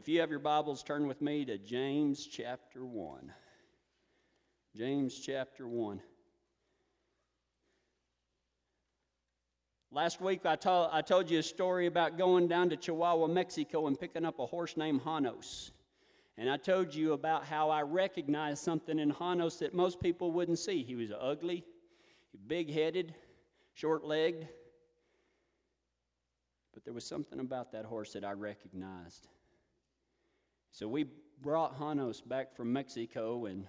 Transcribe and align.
If 0.00 0.08
you 0.08 0.20
have 0.20 0.30
your 0.30 0.38
Bibles, 0.38 0.82
turn 0.82 1.06
with 1.06 1.20
me 1.20 1.44
to 1.44 1.58
James 1.58 2.26
chapter 2.26 2.86
1. 2.86 3.30
James 4.74 5.14
chapter 5.14 5.68
1. 5.68 6.00
Last 9.92 10.22
week, 10.22 10.46
I, 10.46 10.56
told 10.56 10.88
I 10.90 11.02
told 11.02 11.30
you 11.30 11.40
a 11.40 11.42
story 11.42 11.84
about 11.84 12.16
going 12.16 12.48
down 12.48 12.70
to 12.70 12.78
Chihuahua, 12.78 13.26
Mexico, 13.26 13.88
and 13.88 14.00
picking 14.00 14.24
up 14.24 14.38
a 14.38 14.46
horse 14.46 14.74
named 14.74 15.02
Janos. 15.04 15.70
And 16.38 16.48
I 16.48 16.56
told 16.56 16.94
you 16.94 17.12
about 17.12 17.44
how 17.44 17.68
I 17.68 17.82
recognized 17.82 18.64
something 18.64 18.98
in 18.98 19.14
Janos 19.18 19.58
that 19.58 19.74
most 19.74 20.00
people 20.00 20.32
wouldn't 20.32 20.58
see. 20.58 20.82
He 20.82 20.94
was 20.94 21.10
ugly, 21.20 21.62
big 22.46 22.72
headed, 22.72 23.14
short 23.74 24.02
legged. 24.02 24.48
But 26.72 26.86
there 26.86 26.94
was 26.94 27.04
something 27.04 27.38
about 27.38 27.72
that 27.72 27.84
horse 27.84 28.14
that 28.14 28.24
I 28.24 28.32
recognized. 28.32 29.28
So 30.72 30.86
we 30.86 31.06
brought 31.42 31.78
Janos 31.78 32.20
back 32.20 32.54
from 32.54 32.72
Mexico, 32.72 33.46
and 33.46 33.66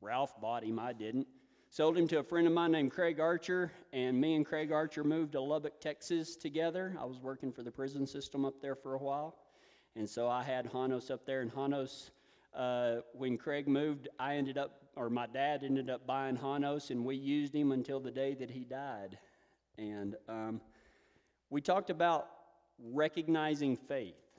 Ralph 0.00 0.40
bought 0.40 0.62
him. 0.62 0.78
I 0.78 0.92
didn't. 0.92 1.26
Sold 1.70 1.98
him 1.98 2.06
to 2.08 2.20
a 2.20 2.22
friend 2.22 2.46
of 2.46 2.52
mine 2.52 2.70
named 2.70 2.92
Craig 2.92 3.18
Archer, 3.18 3.72
and 3.92 4.20
me 4.20 4.36
and 4.36 4.46
Craig 4.46 4.70
Archer 4.70 5.02
moved 5.02 5.32
to 5.32 5.40
Lubbock, 5.40 5.80
Texas 5.80 6.36
together. 6.36 6.96
I 7.00 7.04
was 7.04 7.18
working 7.18 7.52
for 7.52 7.64
the 7.64 7.70
prison 7.70 8.06
system 8.06 8.44
up 8.44 8.62
there 8.62 8.76
for 8.76 8.94
a 8.94 8.98
while. 8.98 9.38
And 9.96 10.08
so 10.08 10.28
I 10.28 10.44
had 10.44 10.70
Janos 10.70 11.10
up 11.10 11.26
there, 11.26 11.40
and 11.40 11.52
Janos, 11.52 12.12
uh, 12.54 12.98
when 13.12 13.36
Craig 13.36 13.66
moved, 13.66 14.08
I 14.20 14.36
ended 14.36 14.56
up, 14.56 14.84
or 14.94 15.10
my 15.10 15.26
dad 15.26 15.64
ended 15.64 15.90
up 15.90 16.06
buying 16.06 16.36
Janos, 16.36 16.90
and 16.90 17.04
we 17.04 17.16
used 17.16 17.54
him 17.54 17.72
until 17.72 17.98
the 17.98 18.12
day 18.12 18.34
that 18.34 18.50
he 18.50 18.64
died. 18.64 19.18
And 19.76 20.14
um, 20.28 20.60
we 21.50 21.60
talked 21.60 21.90
about 21.90 22.28
recognizing 22.78 23.76
faith 23.76 24.29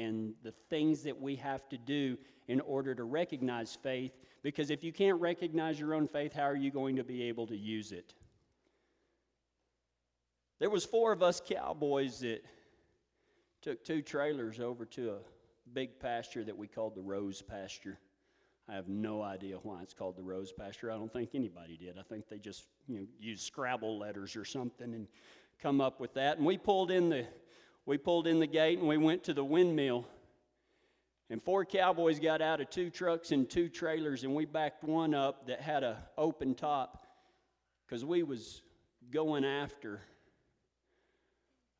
and 0.00 0.34
the 0.42 0.52
things 0.70 1.02
that 1.02 1.20
we 1.20 1.36
have 1.36 1.68
to 1.68 1.78
do 1.78 2.16
in 2.48 2.60
order 2.60 2.94
to 2.94 3.04
recognize 3.04 3.76
faith 3.82 4.12
because 4.42 4.70
if 4.70 4.82
you 4.82 4.92
can't 4.92 5.20
recognize 5.20 5.78
your 5.78 5.94
own 5.94 6.08
faith 6.08 6.32
how 6.32 6.44
are 6.44 6.56
you 6.56 6.70
going 6.70 6.96
to 6.96 7.04
be 7.04 7.22
able 7.24 7.46
to 7.46 7.56
use 7.56 7.92
it? 7.92 8.14
There 10.58 10.70
was 10.70 10.84
four 10.84 11.12
of 11.12 11.22
us 11.22 11.40
cowboys 11.46 12.20
that 12.20 12.44
took 13.62 13.84
two 13.84 14.02
trailers 14.02 14.60
over 14.60 14.84
to 14.86 15.10
a 15.10 15.18
big 15.72 15.98
pasture 16.00 16.44
that 16.44 16.56
we 16.56 16.66
called 16.66 16.94
the 16.94 17.02
rose 17.02 17.42
pasture. 17.42 17.98
I 18.68 18.74
have 18.74 18.88
no 18.88 19.22
idea 19.22 19.56
why 19.62 19.82
it's 19.82 19.94
called 19.94 20.16
the 20.16 20.22
rose 20.22 20.52
pasture. 20.52 20.90
I 20.90 20.94
don't 20.94 21.12
think 21.12 21.30
anybody 21.34 21.76
did. 21.76 21.98
I 21.98 22.02
think 22.02 22.28
they 22.28 22.38
just 22.38 22.64
you 22.88 23.00
know 23.00 23.06
used 23.18 23.42
scrabble 23.42 23.98
letters 23.98 24.36
or 24.36 24.44
something 24.44 24.94
and 24.94 25.06
come 25.60 25.80
up 25.80 26.00
with 26.00 26.14
that. 26.14 26.38
And 26.38 26.46
we 26.46 26.56
pulled 26.56 26.90
in 26.90 27.08
the 27.08 27.26
we 27.86 27.98
pulled 27.98 28.26
in 28.26 28.38
the 28.40 28.46
gate 28.46 28.78
and 28.78 28.88
we 28.88 28.96
went 28.96 29.24
to 29.24 29.34
the 29.34 29.44
windmill. 29.44 30.06
And 31.28 31.42
four 31.42 31.64
cowboys 31.64 32.18
got 32.18 32.42
out 32.42 32.60
of 32.60 32.70
two 32.70 32.90
trucks 32.90 33.30
and 33.30 33.48
two 33.48 33.68
trailers, 33.68 34.24
and 34.24 34.34
we 34.34 34.44
backed 34.44 34.82
one 34.82 35.14
up 35.14 35.46
that 35.46 35.60
had 35.60 35.84
a 35.84 35.96
open 36.18 36.54
top 36.54 37.06
because 37.86 38.04
we 38.04 38.24
was 38.24 38.62
going 39.10 39.44
after 39.44 40.00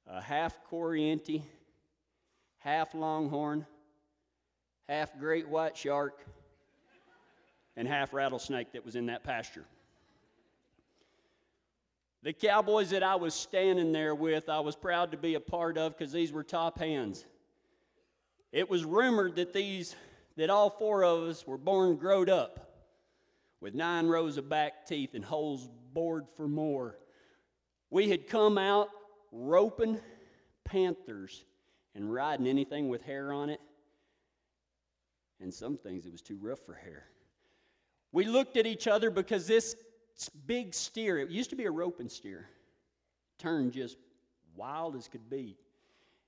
a 0.07 0.21
half 0.21 0.57
corriente, 0.71 1.43
half 2.59 2.95
longhorn, 2.95 3.67
half 4.89 5.19
great 5.19 5.49
white 5.49 5.77
shark, 5.77 6.25
and 7.77 7.87
half 7.87 8.13
rattlesnake 8.13 8.73
that 8.73 8.85
was 8.85 8.97
in 8.97 9.07
that 9.07 9.25
pasture. 9.25 9.65
The 12.23 12.33
Cowboys 12.35 12.91
that 12.91 13.03
I 13.03 13.15
was 13.15 13.33
standing 13.33 13.93
there 13.93 14.15
with, 14.15 14.51
I 14.51 14.61
was 14.61 14.77
proud 14.77 15.13
to 15.13 15.17
be 15.17 15.37
a 15.37 15.41
part 15.41 15.79
of 15.79 15.97
because 15.97 16.13
these 16.13 16.33
were 16.33 16.43
top 16.43 16.79
hands. 16.79 17.25
It 18.53 18.69
was 18.69 18.85
rumored 18.85 19.37
that 19.37 19.55
these, 19.55 19.97
that 20.37 20.51
all 20.51 20.69
four 20.69 21.03
of 21.03 21.23
us 21.23 21.47
were 21.47 21.57
born 21.57 21.97
growed 21.97 22.29
up 22.29 22.71
with 23.61 23.75
nine 23.75 24.07
rows 24.07 24.37
of 24.37 24.51
back 24.51 24.87
teeth 24.87 25.15
and 25.15 25.25
holes 25.25 25.69
bored 25.95 26.27
for 26.37 26.47
more. 26.47 26.99
We 27.89 28.11
had 28.11 28.29
come 28.29 28.59
out 28.59 28.89
roping 29.33 29.99
panthers 30.65 31.45
and 31.95 32.13
riding 32.13 32.47
anything 32.47 32.91
with 32.91 33.03
hair 33.03 33.33
on 33.33 33.49
it. 33.49 33.61
And 35.41 35.53
some 35.53 35.79
things 35.79 36.05
it 36.05 36.13
was 36.13 36.21
too 36.21 36.39
rough 36.41 36.61
for 36.67 36.75
hair. 36.75 37.07
We 38.13 38.27
looked 38.27 38.59
at 38.59 38.67
each 38.67 38.87
other 38.87 39.11
because 39.11 39.47
this 39.47 39.75
big 40.47 40.75
steer. 40.75 41.19
It 41.19 41.31
used 41.31 41.51
to 41.51 41.57
be 41.57 41.65
a 41.65 41.71
roping 41.71 42.09
steer. 42.09 42.47
Turned 43.39 43.73
just 43.73 43.97
wild 44.57 44.97
as 44.97 45.09
could 45.09 45.31
be. 45.31 45.57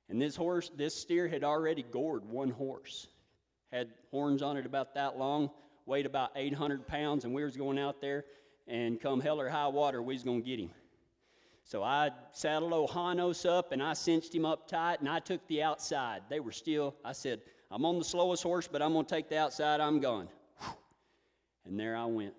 And 0.09 0.20
this 0.20 0.37
horse, 0.37 0.70
this 0.76 0.94
steer 0.94 1.28
had 1.28 1.44
already 1.44 1.82
gored 1.82 2.25
one 2.25 2.50
horse. 2.50 3.09
Had 3.72 3.88
horns 4.10 4.43
on 4.43 4.56
it 4.56 4.66
about 4.66 4.94
that 4.94 5.19
long, 5.19 5.50
weighed 5.87 6.06
about 6.06 6.31
800 6.37 6.87
pounds, 6.87 7.25
and 7.25 7.32
we 7.34 7.44
was 7.44 7.56
going 7.56 7.78
out 7.78 8.00
there, 8.00 8.25
and 8.69 9.00
come 9.00 9.20
hell 9.20 9.41
or 9.41 9.48
high 9.48 9.69
water, 9.69 10.03
we 10.03 10.14
was 10.14 10.22
going 10.22 10.43
to 10.43 10.49
get 10.49 10.60
him. 10.60 10.70
So 11.64 11.82
I 11.82 12.10
saddled 12.32 12.72
old 12.72 12.91
Janos 12.93 13.47
up, 13.47 13.72
and 13.72 13.82
I 13.82 13.94
cinched 13.94 14.34
him 14.34 14.44
up 14.44 14.69
tight, 14.69 15.00
and 15.00 15.09
I 15.09 15.20
took 15.20 15.47
the 15.49 15.62
outside. 15.62 16.22
They 16.28 16.41
were 16.41 16.53
still, 16.53 16.94
I 17.04 17.12
said, 17.12 17.41
I'm 17.70 17.84
on 17.87 17.99
the 17.99 18.04
slowest 18.04 18.43
horse, 18.43 18.69
but 18.69 18.82
I'm 18.82 18.93
going 18.93 19.06
to 19.06 19.14
take 19.14 19.28
the 19.28 19.38
outside, 19.38 19.81
I'm 19.81 20.00
going. 20.00 20.28
And 21.64 21.78
there 21.78 21.97
I 21.97 22.04
went. 22.04 22.34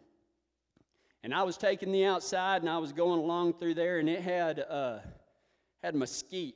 And 1.23 1.33
I 1.33 1.43
was 1.43 1.55
taking 1.55 1.93
the 1.93 2.03
outside 2.03 2.61
and 2.61 2.69
I 2.69 2.77
was 2.77 2.91
going 2.91 3.19
along 3.19 3.53
through 3.53 3.75
there, 3.75 3.99
and 3.99 4.09
it 4.09 4.21
had, 4.21 4.59
uh, 4.59 4.99
had 5.81 5.95
mesquite 5.95 6.55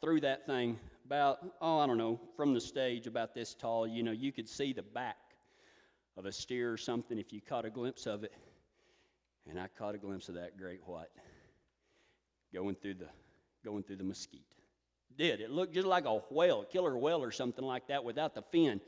through 0.00 0.22
that 0.22 0.44
thing 0.44 0.76
about, 1.06 1.38
oh, 1.60 1.78
I 1.78 1.86
don't 1.86 1.98
know, 1.98 2.20
from 2.36 2.52
the 2.52 2.60
stage 2.60 3.06
about 3.06 3.32
this 3.32 3.54
tall. 3.54 3.86
You 3.86 4.02
know, 4.02 4.10
you 4.10 4.32
could 4.32 4.48
see 4.48 4.72
the 4.72 4.82
back 4.82 5.16
of 6.16 6.26
a 6.26 6.32
steer 6.32 6.72
or 6.72 6.76
something 6.76 7.16
if 7.16 7.32
you 7.32 7.40
caught 7.40 7.64
a 7.64 7.70
glimpse 7.70 8.06
of 8.06 8.24
it. 8.24 8.34
And 9.48 9.58
I 9.58 9.68
caught 9.68 9.94
a 9.94 9.98
glimpse 9.98 10.28
of 10.28 10.34
that 10.34 10.58
great 10.58 10.80
white 10.84 11.08
going 12.52 12.74
through 12.74 12.94
the, 12.94 13.08
going 13.64 13.84
through 13.84 13.96
the 13.96 14.04
mesquite. 14.04 14.42
did. 15.16 15.40
It 15.40 15.50
looked 15.50 15.74
just 15.74 15.86
like 15.86 16.06
a 16.06 16.18
whale, 16.30 16.64
killer 16.64 16.98
whale 16.98 17.22
or 17.22 17.30
something 17.30 17.64
like 17.64 17.86
that 17.86 18.02
without 18.02 18.34
the 18.34 18.42
fin. 18.42 18.80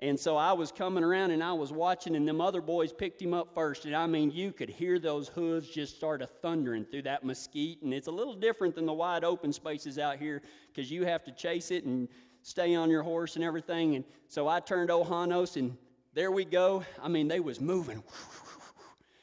And 0.00 0.18
so 0.18 0.36
I 0.36 0.52
was 0.52 0.72
coming 0.72 1.04
around 1.04 1.30
and 1.30 1.42
I 1.42 1.52
was 1.52 1.72
watching, 1.72 2.16
and 2.16 2.26
them 2.26 2.40
other 2.40 2.60
boys 2.60 2.92
picked 2.92 3.22
him 3.22 3.32
up 3.32 3.54
first. 3.54 3.84
And 3.84 3.94
I 3.94 4.06
mean, 4.06 4.30
you 4.30 4.52
could 4.52 4.68
hear 4.68 4.98
those 4.98 5.28
hooves 5.28 5.68
just 5.68 5.96
start 5.96 6.20
a 6.20 6.26
thundering 6.26 6.84
through 6.84 7.02
that 7.02 7.24
mesquite. 7.24 7.80
And 7.82 7.94
it's 7.94 8.08
a 8.08 8.12
little 8.12 8.34
different 8.34 8.74
than 8.74 8.86
the 8.86 8.92
wide 8.92 9.22
open 9.22 9.52
spaces 9.52 9.98
out 9.98 10.18
here 10.18 10.42
because 10.68 10.90
you 10.90 11.04
have 11.04 11.22
to 11.24 11.32
chase 11.32 11.70
it 11.70 11.84
and 11.84 12.08
stay 12.42 12.74
on 12.74 12.90
your 12.90 13.02
horse 13.02 13.36
and 13.36 13.44
everything. 13.44 13.94
And 13.94 14.04
so 14.26 14.48
I 14.48 14.58
turned 14.60 14.90
Ohanos, 14.90 15.56
and 15.56 15.76
there 16.12 16.32
we 16.32 16.44
go. 16.44 16.84
I 17.00 17.08
mean, 17.08 17.28
they 17.28 17.40
was 17.40 17.60
moving. 17.60 18.02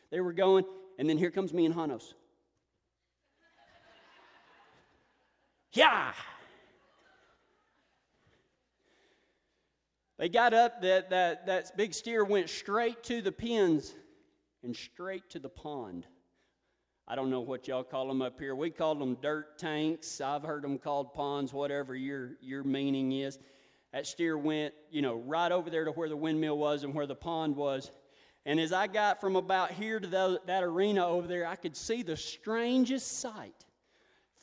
They 0.10 0.22
were 0.22 0.34
going, 0.34 0.66
and 0.98 1.10
then 1.10 1.18
here 1.18 1.32
comes 1.32 1.54
me 1.54 1.66
and 1.66 1.76
Janos. 1.76 2.14
Yeah! 5.74 6.14
They 10.22 10.30
got 10.30 10.54
up, 10.54 10.84
that, 10.84 11.10
that, 11.10 11.48
that 11.48 11.76
big 11.76 11.96
steer 11.96 12.24
went 12.24 12.48
straight 12.48 13.02
to 13.06 13.24
the 13.24 13.32
pens 13.32 13.96
and 14.62 14.76
straight 14.76 15.28
to 15.32 15.40
the 15.40 15.50
pond. 15.50 16.06
I 17.08 17.16
don't 17.16 17.32
know 17.32 17.40
what 17.40 17.68
y'all 17.68 17.84
call 17.84 18.08
them 18.08 18.22
up 18.22 18.40
here. 18.40 18.54
We 18.56 18.70
call 18.70 18.94
them 18.94 19.18
dirt 19.20 19.58
tanks. 19.58 20.22
I've 20.22 20.44
heard 20.44 20.64
them 20.64 20.78
called 20.78 21.16
ponds, 21.16 21.54
whatever 21.54 21.96
your, 21.96 22.34
your 22.40 22.64
meaning 22.64 23.14
is. 23.14 23.40
That 23.94 24.06
steer 24.06 24.38
went, 24.38 24.76
you 24.92 25.02
know, 25.02 25.16
right 25.16 25.52
over 25.52 25.72
there 25.72 25.86
to 25.86 25.92
where 25.92 26.08
the 26.08 26.16
windmill 26.16 26.60
was 26.60 26.84
and 26.84 26.94
where 26.94 27.08
the 27.08 27.16
pond 27.16 27.56
was. 27.56 27.90
And 28.46 28.60
as 28.60 28.72
I 28.72 28.86
got 28.86 29.22
from 29.22 29.36
about 29.36 29.72
here 29.72 30.00
to 30.00 30.08
the, 30.08 30.40
that 30.46 30.64
arena 30.64 31.04
over 31.04 31.28
there, 31.28 31.48
I 31.48 31.56
could 31.56 31.76
see 31.76 32.04
the 32.04 32.16
strangest 32.16 33.22
sight. 33.22 33.66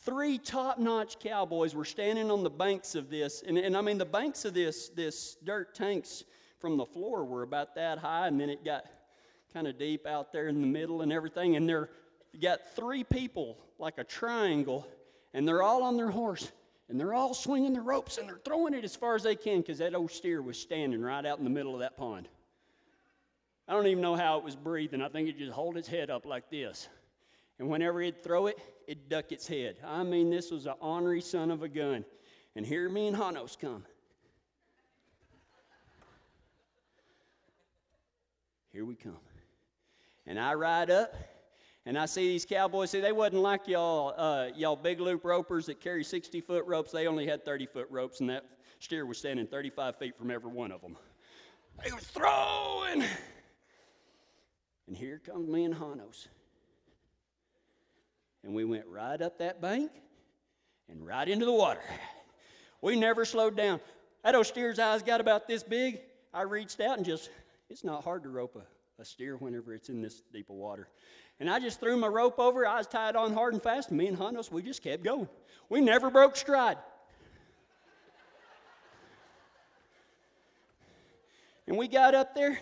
Three 0.05 0.39
top 0.39 0.79
notch 0.79 1.19
cowboys 1.19 1.75
were 1.75 1.85
standing 1.85 2.31
on 2.31 2.45
the 2.45 2.51
banks 2.51 2.95
of 2.95 3.11
this. 3.11 3.43
And, 3.47 3.59
and 3.59 3.77
I 3.77 3.81
mean, 3.81 3.99
the 3.99 4.05
banks 4.05 4.45
of 4.45 4.55
this, 4.55 4.89
this 4.91 5.37
dirt 5.45 5.75
tanks 5.75 6.25
from 6.61 6.77
the 6.77 6.87
floor 6.87 7.25
were 7.25 7.43
about 7.43 7.75
that 7.75 7.99
high, 7.99 8.29
and 8.29 8.41
then 8.41 8.49
it 8.49 8.65
got 8.65 8.87
kind 9.53 9.67
of 9.67 9.79
deep 9.79 10.07
out 10.07 10.33
there 10.33 10.49
in 10.49 10.61
the 10.61 10.67
middle 10.67 11.03
and 11.03 11.13
everything. 11.13 11.57
And 11.57 11.69
they're 11.69 11.91
got 12.41 12.61
three 12.77 13.05
people 13.05 13.59
like 13.79 13.99
a 13.99 14.05
triangle, 14.05 14.87
and 15.35 15.47
they're 15.47 15.63
all 15.63 15.83
on 15.83 15.97
their 15.97 16.11
horse, 16.11 16.51
and 16.89 16.99
they're 16.99 17.15
all 17.15 17.35
swinging 17.35 17.73
the 17.73 17.81
ropes, 17.81 18.19
and 18.19 18.29
they're 18.29 18.41
throwing 18.45 18.75
it 18.75 18.85
as 18.85 18.95
far 18.95 19.15
as 19.15 19.23
they 19.23 19.37
can 19.37 19.61
because 19.61 19.79
that 19.79 19.95
old 19.95 20.11
steer 20.11 20.43
was 20.43 20.59
standing 20.59 21.01
right 21.01 21.25
out 21.27 21.39
in 21.39 21.45
the 21.45 21.51
middle 21.51 21.75
of 21.75 21.81
that 21.81 21.97
pond. 21.97 22.29
I 23.67 23.73
don't 23.73 23.87
even 23.87 24.03
know 24.03 24.17
how 24.17 24.39
it 24.39 24.45
was 24.45 24.57
breathing. 24.57 25.03
I 25.03 25.09
think 25.09 25.29
it 25.29 25.39
just 25.39 25.53
held 25.53 25.77
its 25.77 25.89
head 25.89 26.09
up 26.09 26.25
like 26.25 26.51
this. 26.51 26.89
And 27.59 27.69
whenever 27.69 28.01
he'd 28.01 28.23
throw 28.23 28.47
it, 28.47 28.59
it'd 28.87 29.09
duck 29.09 29.33
its 29.33 29.47
head. 29.47 29.77
I 29.85 30.05
mean, 30.05 30.31
this 30.31 30.51
was 30.51 30.67
an 30.67 30.75
ornery 30.81 31.21
son 31.21 31.51
of 31.51 31.63
a 31.63 31.69
gun. 31.69 32.05
And 32.55 32.65
here 32.65 32.89
me 32.89 33.09
and 33.09 33.17
Janos 33.17 33.57
come. 33.61 33.85
Here 38.73 38.85
we 38.85 38.95
come. 38.95 39.19
And 40.27 40.39
I 40.39 40.55
ride 40.55 40.91
up 40.91 41.15
And 41.87 41.99
I 41.99 42.05
see 42.05 42.29
these 42.29 42.45
cowboys, 42.45 42.91
see, 42.91 43.01
they 43.01 43.13
wasn't 43.13 43.41
like 43.41 43.67
y'all, 43.67 44.13
uh, 44.19 44.49
y'all 44.55 44.77
big 44.77 45.01
loop 45.01 45.25
ropers 45.25 45.65
that 45.67 45.81
carry 45.81 46.05
60 46.05 46.43
foot 46.43 46.67
ropes. 46.67 46.93
They 46.93 47.07
only 47.07 47.27
had 47.27 47.47
30 47.47 47.65
foot 47.65 47.87
ropes, 47.89 48.21
and 48.21 48.29
that 48.29 48.45
steer 48.79 49.07
was 49.07 49.17
standing 49.17 49.47
35 49.47 49.97
feet 49.97 50.15
from 50.15 50.31
every 50.31 50.53
one 50.53 50.71
of 50.71 50.83
them. 50.83 50.99
They 51.83 51.91
were 51.91 51.99
throwing. 51.99 53.05
And 54.87 54.97
here 54.97 55.19
comes 55.25 55.49
me 55.49 55.65
and 55.65 55.75
Janos. 55.75 56.29
And 58.45 58.55
we 58.55 58.65
went 58.65 58.87
right 58.87 59.21
up 59.21 59.39
that 59.39 59.61
bank 59.61 59.91
and 60.89 61.05
right 61.07 61.29
into 61.29 61.45
the 61.45 61.53
water. 61.53 61.83
We 62.81 62.97
never 62.97 63.25
slowed 63.25 63.57
down. 63.57 63.81
That 64.23 64.35
old 64.35 64.47
steer's 64.47 64.79
eyes 64.79 65.03
got 65.03 65.21
about 65.21 65.49
this 65.49 65.63
big. 65.63 66.01
I 66.33 66.43
reached 66.43 66.81
out 66.81 66.97
and 66.97 67.07
just, 67.07 67.31
it's 67.69 67.85
not 67.85 68.05
hard 68.05 68.23
to 68.23 68.29
rope 68.29 68.57
a, 68.57 69.03
a 69.03 69.05
steer 69.05 69.37
whenever 69.37 69.75
it's 69.75 69.89
in 69.89 70.01
this 70.01 70.23
deep 70.33 70.51
of 70.51 70.57
water. 70.57 70.89
And 71.41 71.49
I 71.49 71.61
just 71.61 71.81
threw 71.81 71.97
my 71.97 72.09
rope 72.09 72.39
over. 72.39 72.67
I 72.67 72.79
was 72.79 72.87
tied 72.87 73.17
on 73.17 73.33
hard 73.33 73.55
and 73.55 73.63
fast. 73.63 73.91
And 73.91 73.99
me 73.99 74.07
and 74.09 74.17
Janos, 74.17 74.51
we 74.51 74.63
just 74.63 74.83
kept 74.83 75.05
going. 75.05 75.29
We 75.69 75.81
never 75.81 76.11
broke 76.11 76.37
stride. 76.37 76.79
And 81.67 81.77
we 81.77 81.87
got 81.87 82.15
up 82.15 82.35
there, 82.35 82.59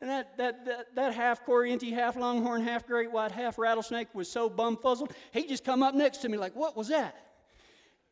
and 0.00 0.08
that, 0.10 0.36
that, 0.38 0.64
that, 0.64 0.94
that 0.94 1.14
half 1.14 1.44
corriente, 1.44 1.92
half 1.92 2.16
longhorn, 2.16 2.62
half 2.62 2.86
great 2.86 3.10
white, 3.10 3.32
half 3.32 3.58
rattlesnake 3.58 4.14
was 4.14 4.30
so 4.30 4.48
bumfuzzled, 4.48 5.10
he 5.32 5.46
just 5.46 5.64
come 5.64 5.82
up 5.82 5.94
next 5.94 6.18
to 6.18 6.28
me 6.28 6.38
like, 6.38 6.54
what 6.54 6.76
was 6.76 6.88
that? 6.88 7.16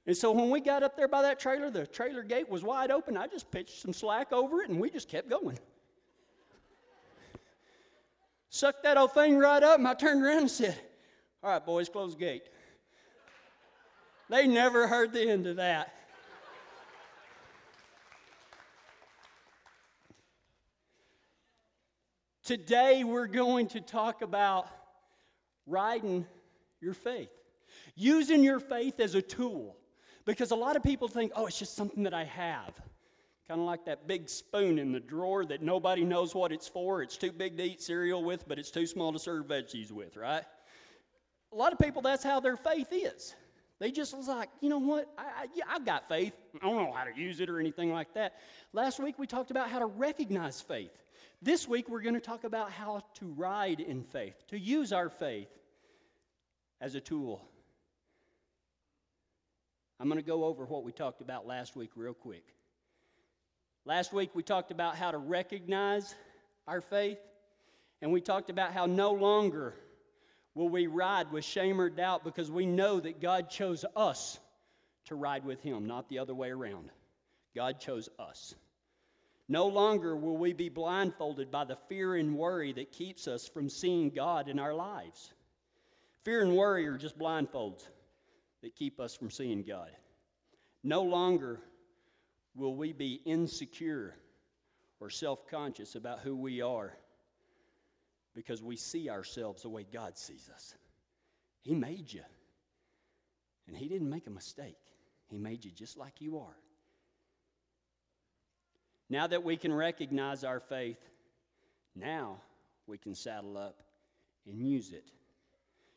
And 0.07 0.17
so 0.17 0.31
when 0.31 0.51
we 0.51 0.61
got 0.61 0.83
up 0.83 0.97
there 0.97 1.09
by 1.09 1.23
that 1.23 1.41
trailer, 1.41 1.71
the 1.71 1.87
trailer 1.87 2.23
gate 2.23 2.49
was 2.49 2.63
wide 2.63 2.91
open. 2.91 3.17
I 3.17 3.27
just 3.27 3.51
pitched 3.51 3.81
some 3.81 3.93
slack 3.93 4.33
over 4.33 4.63
it, 4.63 4.71
and 4.71 4.81
we 4.81 4.89
just 4.89 5.09
kept 5.09 5.29
going. 5.29 5.59
Sucked 8.51 8.85
that 8.85 8.97
old 8.97 9.13
thing 9.13 9.37
right 9.37 9.63
up, 9.63 9.79
and 9.79 9.87
I 9.87 9.95
turned 9.95 10.25
around 10.25 10.39
and 10.39 10.51
said, 10.51 10.79
all 11.43 11.51
right, 11.51 11.65
boys, 11.65 11.89
close 11.89 12.15
the 12.15 12.21
gate. 12.21 12.45
They 14.29 14.47
never 14.47 14.87
heard 14.87 15.13
the 15.13 15.29
end 15.29 15.47
of 15.47 15.57
that. 15.57 15.93
Today, 22.47 23.03
we're 23.03 23.27
going 23.27 23.67
to 23.71 23.81
talk 23.81 24.23
about 24.23 24.69
riding 25.67 26.25
your 26.81 26.95
faith, 26.95 27.33
using 27.97 28.45
your 28.45 28.61
faith 28.61 29.01
as 29.01 29.17
a 29.17 29.21
tool. 29.21 29.77
Because 30.25 30.53
a 30.53 30.55
lot 30.55 30.77
of 30.77 30.85
people 30.85 31.09
think, 31.09 31.33
oh, 31.35 31.47
it's 31.47 31.59
just 31.59 31.75
something 31.75 32.05
that 32.05 32.15
I 32.15 32.23
have. 32.23 32.81
Kind 33.49 33.61
of 33.61 33.67
like 33.67 33.85
that 33.87 34.07
big 34.07 34.29
spoon 34.29 34.79
in 34.79 34.93
the 34.93 35.01
drawer 35.01 35.45
that 35.45 35.61
nobody 35.61 36.05
knows 36.05 36.37
what 36.37 36.53
it's 36.53 36.69
for. 36.69 37.03
It's 37.03 37.17
too 37.17 37.33
big 37.33 37.57
to 37.57 37.65
eat 37.65 37.83
cereal 37.83 38.23
with, 38.23 38.47
but 38.47 38.61
it's 38.61 38.71
too 38.71 38.87
small 38.87 39.13
to 39.13 39.19
serve 39.19 39.47
veggies 39.47 39.91
with, 39.91 40.17
right? 40.17 40.45
A 41.53 41.57
lot 41.57 41.73
of 41.73 41.81
people, 41.81 42.01
that's 42.01 42.23
how 42.23 42.39
their 42.39 42.57
faith 42.57 42.93
is. 42.93 43.35
They 43.81 43.91
just 43.91 44.17
was 44.17 44.29
like, 44.29 44.51
you 44.61 44.69
know 44.69 44.79
what? 44.79 45.13
I, 45.19 45.23
I, 45.23 45.47
yeah, 45.53 45.65
I've 45.69 45.85
got 45.85 46.09
faith. 46.09 46.33
I 46.63 46.65
don't 46.65 46.77
know 46.77 46.93
how 46.93 47.03
to 47.03 47.21
use 47.21 47.41
it 47.41 47.51
or 47.51 47.59
anything 47.59 47.91
like 47.91 48.15
that. 48.15 48.35
Last 48.73 49.01
week 49.01 49.19
we 49.19 49.27
talked 49.27 49.51
about 49.51 49.69
how 49.69 49.81
to 49.81 49.87
recognize 49.87 50.61
faith. 50.61 50.97
This 51.43 51.69
week, 51.69 51.89
we're 51.89 52.01
going 52.01 52.15
to 52.15 52.21
talk 52.21 52.45
about 52.45 52.71
how 52.71 53.03
to 53.15 53.27
ride 53.27 53.81
in 53.81 54.03
faith, 54.03 54.35
to 54.49 54.59
use 54.59 54.93
our 54.93 55.11
faith 55.11 55.49
as 56.81 56.95
a 56.95 57.01
tool. 57.01 57.43
I'm 60.01 60.09
going 60.09 60.21
to 60.21 60.27
go 60.27 60.45
over 60.45 60.65
what 60.65 60.85
we 60.85 60.93
talked 60.93 61.21
about 61.21 61.47
last 61.47 61.77
week 61.77 61.91
real 61.95 62.15
quick. 62.15 62.45
Last 63.85 64.13
week, 64.13 64.31
we 64.35 64.43
talked 64.43 64.71
about 64.71 64.97
how 64.97 65.11
to 65.11 65.19
recognize 65.19 66.15
our 66.67 66.81
faith, 66.81 67.19
and 68.03 68.13
we 68.13 68.21
talked 68.21 68.51
about 68.51 68.73
how 68.73 68.87
no 68.87 69.13
longer 69.13 69.75
will 70.55 70.69
we 70.69 70.87
ride 70.87 71.31
with 71.31 71.45
shame 71.45 71.81
or 71.81 71.91
doubt 71.91 72.25
because 72.25 72.51
we 72.51 72.67
know 72.67 72.99
that 72.99 73.21
God 73.21 73.51
chose 73.51 73.85
us 73.95 74.41
to 75.05 75.15
ride 75.15 75.45
with 75.45 75.63
Him, 75.63 75.87
not 75.87 76.09
the 76.09 76.19
other 76.19 76.35
way 76.35 76.51
around. 76.51 76.91
God 77.55 77.79
chose 77.79 78.09
us. 78.19 78.55
No 79.49 79.67
longer 79.67 80.17
will 80.17 80.37
we 80.37 80.53
be 80.53 80.69
blindfolded 80.69 81.51
by 81.51 81.65
the 81.65 81.79
fear 81.89 82.17
and 82.17 82.37
worry 82.37 82.73
that 82.73 82.91
keeps 82.91 83.29
us 83.29 83.47
from 83.47 83.69
seeing 83.69 84.11
God 84.11 84.49
in 84.49 84.59
our 84.59 84.75
lives. 84.75 85.33
Fear 86.25 86.43
and 86.43 86.57
worry 86.57 86.87
are 86.87 86.99
just 86.99 87.19
blindfolds 87.19 87.87
that 88.63 88.75
keep 88.75 88.99
us 88.99 89.15
from 89.15 89.31
seeing 89.31 89.63
God. 89.63 89.91
No 90.83 91.03
longer 91.03 91.61
will 92.57 92.75
we 92.75 92.93
be 92.93 93.21
insecure 93.25 94.15
or 94.99 95.11
self 95.11 95.47
conscious 95.47 95.95
about 95.95 96.21
who 96.21 96.35
we 96.35 96.61
are 96.61 96.97
because 98.35 98.63
we 98.63 98.77
see 98.77 99.09
ourselves 99.09 99.63
the 99.63 99.69
way 99.69 99.87
God 99.91 100.19
sees 100.19 100.51
us. 100.53 100.75
He 101.63 101.75
made 101.75 102.13
you, 102.13 102.23
and 103.69 103.77
He 103.77 103.89
didn't 103.89 104.11
make 104.11 104.27
a 104.27 104.31
mistake. 104.31 104.77
He 105.29 105.39
made 105.39 105.65
you 105.65 105.71
just 105.71 105.97
like 105.97 106.21
you 106.21 106.39
are. 106.39 106.57
Now 109.09 109.27
that 109.27 109.45
we 109.45 109.57
can 109.57 109.73
recognize 109.73 110.43
our 110.43 110.61
faith, 110.61 110.99
now 111.95 112.39
we 112.87 112.99
can 112.99 113.15
saddle 113.15 113.57
up 113.57 113.83
and 114.47 114.61
use 114.61 114.93
it. 114.93 115.11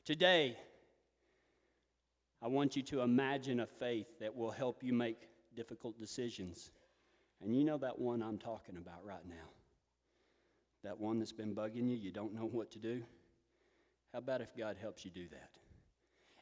Today, 0.05 0.57
I 2.41 2.47
want 2.47 2.75
you 2.75 2.83
to 2.83 3.01
imagine 3.01 3.59
a 3.59 3.65
faith 3.65 4.07
that 4.19 4.35
will 4.35 4.51
help 4.51 4.83
you 4.83 4.93
make 4.93 5.27
difficult 5.55 5.99
decisions. 5.99 6.71
And 7.43 7.55
you 7.55 7.63
know 7.63 7.77
that 7.79 7.99
one 7.99 8.21
I'm 8.21 8.37
talking 8.37 8.77
about 8.77 9.03
right 9.03 9.27
now. 9.27 9.49
That 10.83 10.99
one 10.99 11.19
that's 11.19 11.33
been 11.33 11.53
bugging 11.53 11.89
you, 11.89 11.97
you 11.97 12.11
don't 12.11 12.33
know 12.33 12.45
what 12.45 12.71
to 12.71 12.79
do. 12.79 13.03
How 14.13 14.19
about 14.19 14.41
if 14.41 14.55
God 14.55 14.77
helps 14.79 15.03
you 15.03 15.11
do 15.11 15.27
that? 15.29 15.51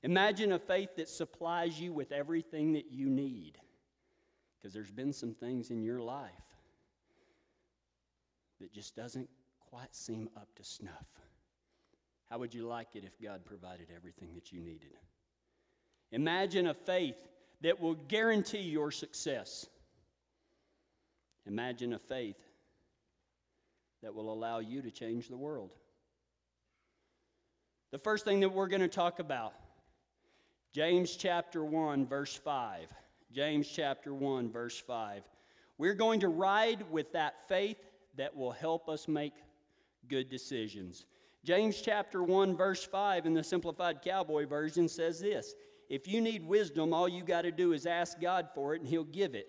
Imagine 0.04 0.52
a 0.52 0.60
faith 0.60 0.96
that 0.98 1.10
supplies 1.10 1.80
you 1.80 1.92
with 1.92 2.12
everything 2.12 2.74
that 2.74 2.92
you 2.92 3.10
need. 3.10 3.58
Because 4.58 4.74
there's 4.74 4.92
been 4.92 5.14
some 5.14 5.34
things 5.34 5.72
in 5.72 5.81
your 5.81 6.02
life 6.02 6.31
that 8.59 8.74
just 8.74 8.95
doesn't 8.95 9.30
quite 9.69 9.95
seem 9.95 10.30
up 10.36 10.48
to 10.56 10.63
snuff. 10.63 11.07
How 12.30 12.39
would 12.39 12.54
you 12.54 12.68
like 12.68 12.95
it 12.95 13.04
if 13.04 13.21
God 13.21 13.45
provided 13.45 13.88
everything 13.95 14.33
that 14.36 14.51
you 14.51 14.59
needed? 14.59 14.98
Imagine 16.12 16.68
a 16.68 16.74
faith 16.74 17.18
that 17.62 17.80
will 17.80 17.95
guarantee 17.95 18.62
your 18.62 18.92
success. 18.92 19.68
Imagine 21.45 21.94
a 21.94 22.00
faith 22.00 22.38
that 24.04 24.13
will 24.13 24.31
allow 24.31 24.59
you 24.59 24.81
to 24.81 24.92
change 24.92 25.27
the 25.27 25.38
world. 25.38 25.71
The 27.92 27.98
first 27.98 28.25
thing 28.25 28.42
that 28.42 28.50
we're 28.50 28.68
going 28.68 28.81
to 28.81 28.88
talk 28.88 29.19
about, 29.19 29.54
James 30.74 31.15
chapter 31.15 31.63
1, 31.63 32.06
verse 32.06 32.36
5. 32.36 32.88
James 33.31 33.68
chapter 33.68 34.13
1, 34.13 34.51
verse 34.51 34.77
5. 34.77 35.24
We're 35.77 35.94
going 35.94 36.19
to 36.21 36.27
ride 36.27 36.83
with 36.92 37.14
that 37.14 37.47
faith 37.47 37.78
that 38.18 38.36
will 38.36 38.52
help 38.52 38.90
us 38.90 39.07
make 39.07 39.33
good 40.07 40.30
decisions. 40.30 41.06
James 41.44 41.81
chapter 41.81 42.24
1 42.24 42.56
verse 42.57 42.83
5 42.83 43.26
in 43.26 43.33
the 43.33 43.44
simplified 43.44 44.02
cowboy 44.02 44.45
version 44.45 44.88
says 44.88 45.19
this, 45.19 45.56
if 45.90 46.07
you 46.07 46.19
need 46.19 46.45
wisdom 46.45 46.94
all 46.94 47.07
you 47.07 47.24
got 47.24 47.44
to 47.44 47.52
do 47.52 47.74
is 47.74 47.86
ask 47.86 48.19
God 48.19 48.50
for 48.54 48.76
it 48.76 48.81
and 48.81 48.90
he'll 48.90 49.04
give 49.04 49.36
it. 49.36 49.47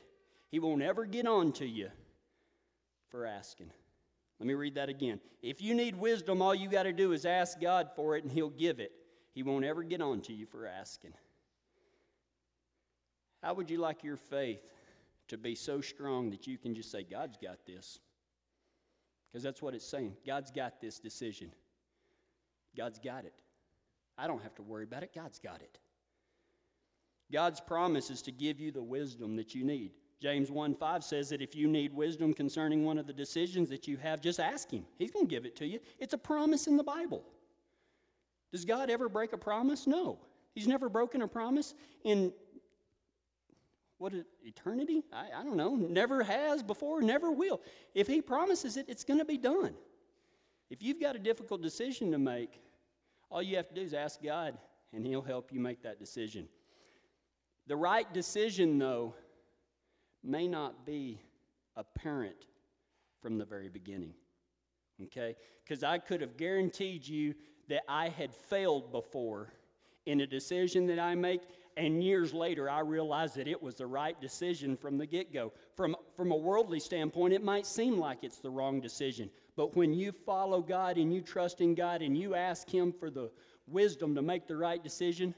He 0.50 0.60
won't 0.60 0.82
ever 0.82 1.04
get 1.04 1.26
on 1.26 1.52
to 1.52 1.66
you 1.66 1.90
for 3.10 3.26
asking. 3.26 3.70
Let 4.38 4.46
me 4.46 4.54
read 4.54 4.76
that 4.76 4.88
again. 4.88 5.20
If 5.42 5.60
you 5.60 5.74
need 5.74 5.96
wisdom 5.96 6.40
all 6.40 6.54
you 6.54 6.68
got 6.68 6.84
to 6.84 6.92
do 6.92 7.12
is 7.12 7.24
ask 7.24 7.60
God 7.60 7.90
for 7.96 8.16
it 8.16 8.22
and 8.22 8.32
he'll 8.32 8.50
give 8.50 8.78
it. 8.78 8.92
He 9.34 9.42
won't 9.42 9.64
ever 9.64 9.82
get 9.82 10.00
on 10.00 10.20
to 10.22 10.32
you 10.32 10.46
for 10.46 10.66
asking. 10.66 11.12
How 13.42 13.54
would 13.54 13.70
you 13.70 13.78
like 13.78 14.02
your 14.02 14.16
faith 14.16 14.62
to 15.28 15.36
be 15.36 15.54
so 15.54 15.80
strong 15.80 16.30
that 16.30 16.46
you 16.46 16.58
can 16.58 16.74
just 16.74 16.90
say, 16.90 17.04
God's 17.04 17.36
got 17.36 17.64
this? 17.66 18.00
Because 19.30 19.42
that's 19.42 19.62
what 19.62 19.74
it's 19.74 19.86
saying. 19.88 20.16
God's 20.26 20.50
got 20.50 20.80
this 20.80 20.98
decision. 20.98 21.50
God's 22.76 22.98
got 22.98 23.24
it. 23.24 23.34
I 24.16 24.26
don't 24.26 24.42
have 24.42 24.54
to 24.56 24.62
worry 24.62 24.84
about 24.84 25.02
it. 25.02 25.14
God's 25.14 25.38
got 25.38 25.60
it. 25.60 25.78
God's 27.30 27.60
promise 27.60 28.10
is 28.10 28.22
to 28.22 28.32
give 28.32 28.58
you 28.58 28.72
the 28.72 28.82
wisdom 28.82 29.36
that 29.36 29.54
you 29.54 29.64
need. 29.64 29.92
James 30.20 30.50
1 30.50 30.74
5 30.74 31.04
says 31.04 31.28
that 31.28 31.42
if 31.42 31.54
you 31.54 31.68
need 31.68 31.92
wisdom 31.92 32.34
concerning 32.34 32.84
one 32.84 32.98
of 32.98 33.06
the 33.06 33.12
decisions 33.12 33.68
that 33.68 33.86
you 33.86 33.96
have, 33.98 34.20
just 34.20 34.40
ask 34.40 34.70
Him. 34.70 34.84
He's 34.96 35.10
going 35.10 35.26
to 35.26 35.30
give 35.30 35.44
it 35.44 35.54
to 35.56 35.66
you. 35.66 35.78
It's 35.98 36.14
a 36.14 36.18
promise 36.18 36.66
in 36.66 36.76
the 36.76 36.82
Bible. 36.82 37.22
Does 38.50 38.64
God 38.64 38.90
ever 38.90 39.08
break 39.08 39.32
a 39.32 39.38
promise? 39.38 39.86
No. 39.86 40.18
He's 40.54 40.66
never 40.66 40.88
broken 40.88 41.22
a 41.22 41.28
promise 41.28 41.74
in 42.02 42.32
what 43.98 44.14
is 44.14 44.24
eternity? 44.42 45.04
I, 45.12 45.40
I 45.40 45.44
don't 45.44 45.56
know. 45.56 45.74
Never 45.74 46.22
has 46.22 46.62
before, 46.62 47.02
never 47.02 47.30
will. 47.30 47.60
If 47.94 48.06
he 48.06 48.22
promises 48.22 48.76
it, 48.76 48.86
it's 48.88 49.04
going 49.04 49.18
to 49.18 49.24
be 49.24 49.38
done. 49.38 49.74
If 50.70 50.82
you've 50.82 51.00
got 51.00 51.16
a 51.16 51.18
difficult 51.18 51.62
decision 51.62 52.12
to 52.12 52.18
make, 52.18 52.60
all 53.30 53.42
you 53.42 53.56
have 53.56 53.68
to 53.68 53.74
do 53.74 53.80
is 53.80 53.94
ask 53.94 54.22
God, 54.22 54.56
and 54.92 55.04
he'll 55.04 55.22
help 55.22 55.52
you 55.52 55.60
make 55.60 55.82
that 55.82 55.98
decision. 55.98 56.48
The 57.66 57.76
right 57.76 58.10
decision, 58.14 58.78
though, 58.78 59.14
may 60.22 60.46
not 60.46 60.86
be 60.86 61.20
apparent 61.76 62.46
from 63.20 63.38
the 63.38 63.44
very 63.44 63.68
beginning. 63.68 64.14
Okay? 65.04 65.36
Because 65.64 65.82
I 65.82 65.98
could 65.98 66.20
have 66.20 66.36
guaranteed 66.36 67.06
you 67.06 67.34
that 67.68 67.82
I 67.88 68.08
had 68.08 68.34
failed 68.34 68.92
before 68.92 69.52
in 70.06 70.22
a 70.22 70.26
decision 70.26 70.86
that 70.86 70.98
I 70.98 71.14
make, 71.14 71.42
and 71.78 72.02
years 72.02 72.34
later 72.34 72.68
I 72.68 72.80
realized 72.80 73.36
that 73.36 73.46
it 73.46 73.62
was 73.62 73.76
the 73.76 73.86
right 73.86 74.20
decision 74.20 74.76
from 74.76 74.98
the 74.98 75.06
get 75.06 75.32
go. 75.32 75.52
From, 75.76 75.96
from 76.16 76.32
a 76.32 76.36
worldly 76.36 76.80
standpoint, 76.80 77.32
it 77.32 77.44
might 77.44 77.66
seem 77.66 77.98
like 77.98 78.18
it's 78.22 78.38
the 78.38 78.50
wrong 78.50 78.80
decision, 78.80 79.30
but 79.56 79.76
when 79.76 79.94
you 79.94 80.12
follow 80.12 80.60
God 80.60 80.98
and 80.98 81.14
you 81.14 81.22
trust 81.22 81.60
in 81.60 81.74
God 81.74 82.02
and 82.02 82.18
you 82.18 82.34
ask 82.34 82.68
Him 82.68 82.92
for 82.92 83.10
the 83.10 83.30
wisdom 83.66 84.16
to 84.16 84.22
make 84.22 84.48
the 84.48 84.56
right 84.56 84.82
decision, 84.82 85.34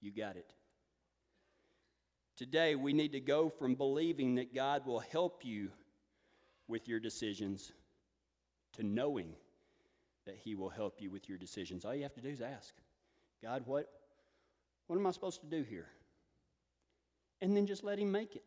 you 0.00 0.12
got 0.12 0.36
it. 0.36 0.54
Today, 2.36 2.74
we 2.74 2.92
need 2.92 3.12
to 3.12 3.20
go 3.20 3.48
from 3.48 3.74
believing 3.74 4.36
that 4.36 4.54
God 4.54 4.86
will 4.86 5.00
help 5.00 5.44
you 5.44 5.70
with 6.66 6.88
your 6.88 6.98
decisions 6.98 7.72
to 8.72 8.82
knowing 8.82 9.34
that 10.26 10.38
He 10.42 10.54
will 10.54 10.70
help 10.70 11.00
you 11.00 11.10
with 11.10 11.28
your 11.28 11.38
decisions. 11.38 11.84
All 11.84 11.94
you 11.94 12.02
have 12.04 12.14
to 12.14 12.20
do 12.20 12.28
is 12.28 12.40
ask 12.40 12.74
God, 13.42 13.62
what, 13.66 13.88
what 14.86 14.96
am 14.96 15.06
I 15.06 15.10
supposed 15.10 15.40
to 15.40 15.46
do 15.46 15.62
here? 15.62 15.88
And 17.40 17.56
then 17.56 17.66
just 17.66 17.82
let 17.82 17.98
Him 17.98 18.12
make 18.12 18.36
it. 18.36 18.44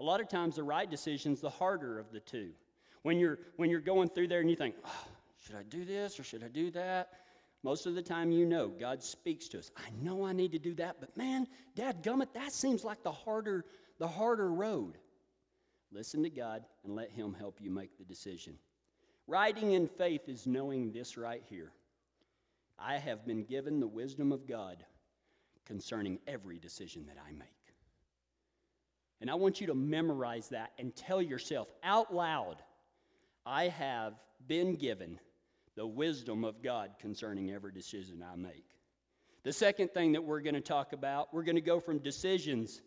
A 0.00 0.04
lot 0.04 0.20
of 0.20 0.28
times, 0.28 0.56
the 0.56 0.62
right 0.62 0.88
decision 0.88 1.32
is 1.32 1.40
the 1.40 1.50
harder 1.50 1.98
of 1.98 2.12
the 2.12 2.20
two. 2.20 2.50
When 3.02 3.18
you're, 3.18 3.38
when 3.56 3.70
you're 3.70 3.80
going 3.80 4.08
through 4.08 4.28
there 4.28 4.40
and 4.40 4.48
you 4.48 4.56
think, 4.56 4.76
oh, 4.84 5.04
should 5.44 5.56
I 5.56 5.62
do 5.64 5.84
this 5.84 6.20
or 6.20 6.22
should 6.22 6.44
I 6.44 6.48
do 6.48 6.70
that? 6.72 7.10
Most 7.64 7.86
of 7.86 7.96
the 7.96 8.02
time, 8.02 8.30
you 8.30 8.46
know, 8.46 8.68
God 8.68 9.02
speaks 9.02 9.48
to 9.48 9.58
us. 9.58 9.72
I 9.76 9.90
know 10.00 10.24
I 10.24 10.32
need 10.32 10.52
to 10.52 10.60
do 10.60 10.74
that, 10.74 10.96
but 11.00 11.16
man, 11.16 11.48
Dad 11.74 12.04
Gummit, 12.04 12.32
that 12.34 12.52
seems 12.52 12.84
like 12.84 13.02
the 13.02 13.10
harder, 13.10 13.64
the 13.98 14.06
harder 14.06 14.52
road. 14.52 14.98
Listen 15.90 16.22
to 16.22 16.30
God 16.30 16.64
and 16.84 16.94
let 16.94 17.10
Him 17.10 17.34
help 17.34 17.58
you 17.60 17.70
make 17.70 17.98
the 17.98 18.04
decision. 18.04 18.54
Riding 19.26 19.72
in 19.72 19.88
faith 19.88 20.28
is 20.28 20.46
knowing 20.46 20.92
this 20.92 21.16
right 21.16 21.42
here. 21.48 21.72
I 22.78 22.98
have 22.98 23.26
been 23.26 23.44
given 23.44 23.80
the 23.80 23.86
wisdom 23.86 24.32
of 24.32 24.46
God 24.46 24.84
concerning 25.66 26.18
every 26.26 26.58
decision 26.58 27.06
that 27.06 27.16
I 27.26 27.32
make. 27.32 27.48
And 29.20 29.30
I 29.30 29.34
want 29.34 29.60
you 29.60 29.66
to 29.66 29.74
memorize 29.74 30.48
that 30.48 30.72
and 30.78 30.94
tell 30.94 31.20
yourself 31.20 31.68
out 31.82 32.14
loud 32.14 32.56
I 33.44 33.68
have 33.68 34.14
been 34.46 34.74
given 34.74 35.18
the 35.74 35.86
wisdom 35.86 36.44
of 36.44 36.62
God 36.62 36.90
concerning 37.00 37.50
every 37.50 37.72
decision 37.72 38.22
I 38.22 38.36
make. 38.36 38.66
The 39.42 39.52
second 39.52 39.92
thing 39.92 40.12
that 40.12 40.22
we're 40.22 40.40
going 40.40 40.54
to 40.54 40.60
talk 40.60 40.92
about, 40.92 41.32
we're 41.32 41.44
going 41.44 41.56
to 41.56 41.62
go 41.62 41.80
from 41.80 41.98
decisions 41.98 42.82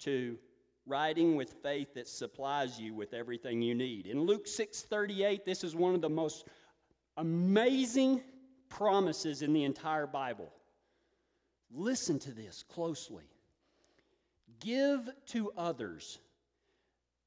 to 0.00 0.38
riding 0.86 1.36
with 1.36 1.56
faith 1.62 1.94
that 1.94 2.08
supplies 2.08 2.80
you 2.80 2.94
with 2.94 3.12
everything 3.12 3.60
you 3.60 3.74
need. 3.74 4.06
In 4.06 4.22
Luke 4.22 4.46
6:38, 4.46 5.44
this 5.44 5.62
is 5.62 5.76
one 5.76 5.94
of 5.94 6.00
the 6.00 6.08
most 6.08 6.46
amazing 7.16 8.22
promises 8.76 9.42
in 9.42 9.52
the 9.52 9.64
entire 9.64 10.06
Bible. 10.06 10.52
Listen 11.70 12.18
to 12.20 12.32
this 12.32 12.62
closely. 12.68 13.24
Give 14.60 15.08
to 15.28 15.52
others 15.56 16.18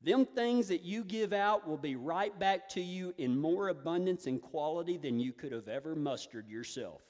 them 0.06 0.24
things 0.24 0.68
that 0.68 0.84
you 0.84 1.04
give 1.04 1.34
out 1.34 1.68
will 1.68 1.78
be 1.78 1.96
right 1.96 2.38
back 2.38 2.70
to 2.70 2.82
you 2.82 3.16
in 3.18 3.36
more 3.36 3.70
abundance 3.70 4.28
and 4.28 4.40
quality 4.40 4.98
than 4.98 5.20
you 5.20 5.34
could 5.34 5.52
have 5.52 5.68
ever 5.68 5.96
mustered 5.96 6.48
yourself. 6.48 7.02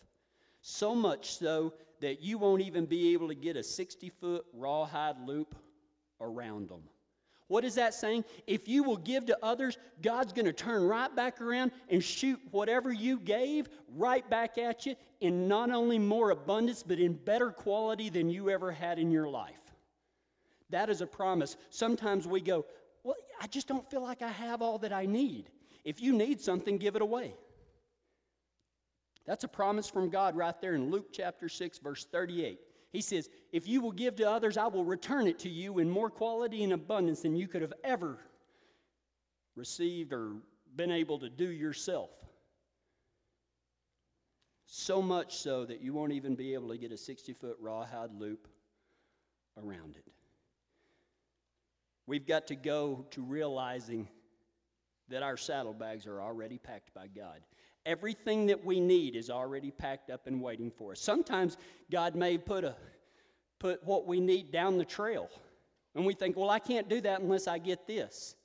So 0.62 0.96
much 0.96 1.36
so 1.36 1.74
that 2.00 2.22
you 2.22 2.38
won't 2.38 2.62
even 2.62 2.86
be 2.86 3.12
able 3.12 3.27
to 3.27 3.36
get 3.36 3.58
a 3.58 3.63
60 3.63 4.10
foot 4.22 4.46
rawhide 4.54 5.20
loop 5.27 5.56
around 6.22 6.70
them. 6.70 6.84
What 7.48 7.64
is 7.64 7.75
that 7.75 7.94
saying? 7.94 8.25
If 8.48 8.68
you 8.68 8.84
will 8.84 8.98
give 8.98 9.28
to 9.28 9.38
others, 9.44 9.78
God's 10.02 10.34
going 10.34 10.46
to 10.46 10.54
turn 10.54 10.84
right 10.84 11.16
back 11.16 11.42
around 11.42 11.72
and 11.90 12.04
shoot 12.04 12.40
whatever 12.52 12.92
you 12.92 13.20
gave 13.20 13.70
right 13.96 14.28
back 14.30 14.58
at 14.58 14.86
you 14.86 14.96
in 15.22 15.48
not 15.48 15.70
only 15.70 16.00
more 16.00 16.32
abundance, 16.32 16.82
but 16.82 17.00
in 17.00 17.14
better 17.14 17.52
quality 17.52 18.10
than 18.10 18.30
you 18.30 18.50
ever 18.50 18.72
had 18.72 18.98
in 18.98 19.12
your 19.12 19.28
life. 19.28 19.62
That 20.72 20.90
is 20.90 21.02
a 21.02 21.08
promise. 21.08 21.56
Sometimes 21.70 22.28
we 22.28 22.42
go, 22.42 22.66
well, 23.04 23.16
I 23.40 23.46
just 23.46 23.68
don't 23.68 23.88
feel 23.92 24.02
like 24.02 24.24
I 24.24 24.32
have 24.32 24.64
all 24.64 24.80
that 24.80 24.92
I 24.92 25.06
need. 25.06 25.52
If 25.84 26.02
you 26.02 26.14
need 26.14 26.42
something, 26.42 26.80
give 26.80 26.96
it 26.96 27.04
away. 27.04 27.36
That's 29.28 29.44
a 29.44 29.48
promise 29.48 29.88
from 29.88 30.10
God 30.10 30.36
right 30.36 30.60
there 30.62 30.74
in 30.74 30.90
Luke 30.90 31.08
chapter 31.12 31.48
6, 31.48 31.78
verse 31.78 32.06
38. 32.12 32.60
He 32.96 33.02
says, 33.02 33.30
If 33.52 33.68
you 33.68 33.82
will 33.82 33.92
give 33.92 34.16
to 34.16 34.30
others, 34.30 34.58
I 34.58 34.68
will 34.68 34.86
return 34.86 35.28
it 35.28 35.40
to 35.40 35.50
you 35.50 35.80
in 35.80 35.90
more 35.90 36.10
quality 36.10 36.64
and 36.64 36.72
abundance 36.72 37.22
than 37.22 37.36
you 37.36 37.48
could 37.48 37.62
have 37.62 37.74
ever 37.84 38.18
received 39.56 40.14
or 40.14 40.38
been 40.78 40.92
able 40.92 41.20
to 41.20 41.30
do 41.30 41.52
yourself. 41.52 42.10
So 44.66 45.02
much 45.02 45.36
so 45.38 45.66
that 45.66 45.82
you 45.82 45.94
won't 45.94 46.14
even 46.14 46.36
be 46.36 46.54
able 46.54 46.70
to 46.70 46.78
get 46.78 46.94
a 46.94 46.98
60 46.98 47.34
foot 47.34 47.58
rawhide 47.60 48.14
loop 48.14 48.48
around 49.62 49.98
it. 49.98 50.12
We've 52.08 52.25
got 52.25 52.48
to 52.48 52.56
go 52.56 53.06
to 53.12 53.22
realizing 53.22 54.08
that 55.10 55.22
our 55.22 55.36
saddlebags 55.36 56.08
are 56.08 56.22
already 56.22 56.58
packed 56.58 56.94
by 56.94 57.08
God. 57.08 57.42
Everything 57.86 58.48
that 58.48 58.65
we 58.65 58.80
need 58.80 59.15
is 59.15 59.30
already 59.30 59.72
packed 59.72 60.10
up 60.10 60.27
and 60.27 60.42
waiting 60.42 60.72
for 60.72 60.94
us. 60.94 61.00
Sometimes 61.00 61.58
God 61.92 62.15
may 62.15 62.38
put 62.38 62.63
a 62.63 62.75
put 63.60 63.84
what 63.84 64.06
we 64.06 64.20
need 64.20 64.51
down 64.51 64.77
the 64.77 64.86
trail. 64.86 65.30
And 65.96 66.06
we 66.06 66.13
think, 66.13 66.36
well, 66.36 66.50
I 66.50 66.60
can't 66.60 66.89
do 66.89 67.00
that 67.01 67.22
unless 67.22 67.48
I 67.48 67.58
get 67.58 67.88
this. 67.88 68.36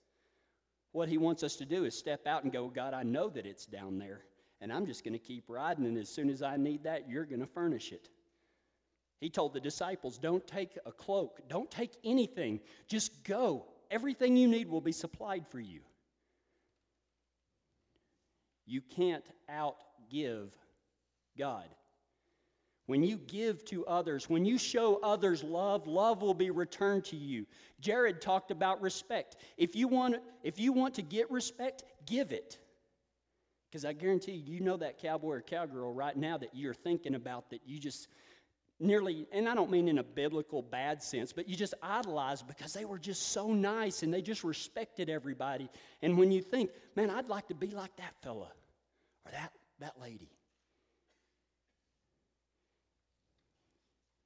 What 0.92 1.09
he 1.09 1.18
wants 1.18 1.42
us 1.42 1.56
to 1.56 1.64
do 1.64 1.85
is 1.85 1.97
step 1.97 2.26
out 2.26 2.44
and 2.44 2.52
go, 2.52 2.68
God, 2.68 2.94
I 2.94 3.02
know 3.02 3.28
that 3.30 3.47
it's 3.47 3.66
down 3.66 3.99
there, 3.99 4.23
and 4.61 4.73
I'm 4.73 4.87
just 4.87 5.04
going 5.04 5.12
to 5.12 5.18
keep 5.18 5.44
riding, 5.49 5.87
and 5.87 5.99
as 5.99 6.09
soon 6.09 6.30
as 6.30 6.42
I 6.42 6.56
need 6.56 6.85
that, 6.85 7.09
you're 7.09 7.25
going 7.25 7.40
to 7.40 7.47
furnish 7.47 7.92
it. 7.92 8.09
He 9.20 9.28
told 9.28 9.52
the 9.52 9.61
disciples, 9.61 10.18
Don't 10.18 10.47
take 10.47 10.78
a 10.87 10.92
cloak, 10.92 11.40
don't 11.49 11.70
take 11.70 11.92
anything, 12.04 12.61
just 12.88 13.25
go. 13.25 13.66
Everything 13.90 14.37
you 14.37 14.49
need 14.49 14.68
will 14.68 14.80
be 14.80 14.92
supplied 14.92 15.47
for 15.49 15.61
you. 15.61 15.80
You 18.67 18.81
can't 18.81 19.25
outgive 19.50 20.50
God. 21.38 21.69
When 22.87 23.05
you 23.05 23.19
give 23.19 23.64
to 23.67 23.87
others, 23.87 24.29
when 24.29 24.45
you 24.45 24.59
show 24.59 24.97
others 24.97 25.45
love, 25.45 25.87
love 25.87 26.23
will 26.23 26.35
be 26.35 26.50
returned 26.50 27.05
to 27.07 27.17
you. 27.17 27.47
Jared 27.81 28.21
talked 28.21 28.50
about 28.50 28.83
respect. 28.83 29.37
If 29.57 29.76
you 29.76 29.87
want, 29.87 30.17
if 30.43 30.59
you 30.59 30.73
want 30.73 30.95
to 30.95 31.02
get 31.02 31.31
respect, 31.31 31.85
give 32.07 32.33
it. 32.33 32.59
Because 33.71 33.85
I 33.85 33.93
guarantee 33.93 34.33
you, 34.33 34.55
you 34.55 34.61
know 34.61 34.76
that 34.79 34.99
cowboy 34.99 35.35
or 35.35 35.40
cowgirl 35.40 35.95
right 35.95 36.17
now 36.17 36.37
that 36.38 36.50
you're 36.52 36.75
thinking 36.75 37.14
about 37.14 37.50
that 37.50 37.61
you 37.64 37.79
just 37.79 38.09
nearly, 38.80 39.26
and 39.30 39.49
I 39.49 39.54
don't 39.54 39.70
mean 39.70 39.88
in 39.88 39.99
a 39.99 40.02
biblical 40.02 40.62
bad 40.62 41.02
sense, 41.02 41.32
but 41.32 41.49
you 41.49 41.54
just 41.54 41.75
idolize 41.82 42.42
because 42.42 42.72
they 42.72 42.84
were 42.84 42.99
just 42.99 43.28
so 43.28 43.52
nice 43.52 44.02
and 44.02 44.12
they 44.12 44.22
just 44.22 44.42
respected 44.42 45.10
everybody. 45.10 45.68
And 46.02 46.18
when 46.18 46.32
you 46.32 46.40
think, 46.40 46.70
man, 46.96 47.10
I'd 47.10 47.28
like 47.28 47.49
to 47.49 47.54
be 47.54 47.68
like 47.68 47.94
that 47.96 48.14
fella 48.22 48.50
or 49.26 49.32
that, 49.32 49.52
that 49.78 50.00
lady. 50.00 50.30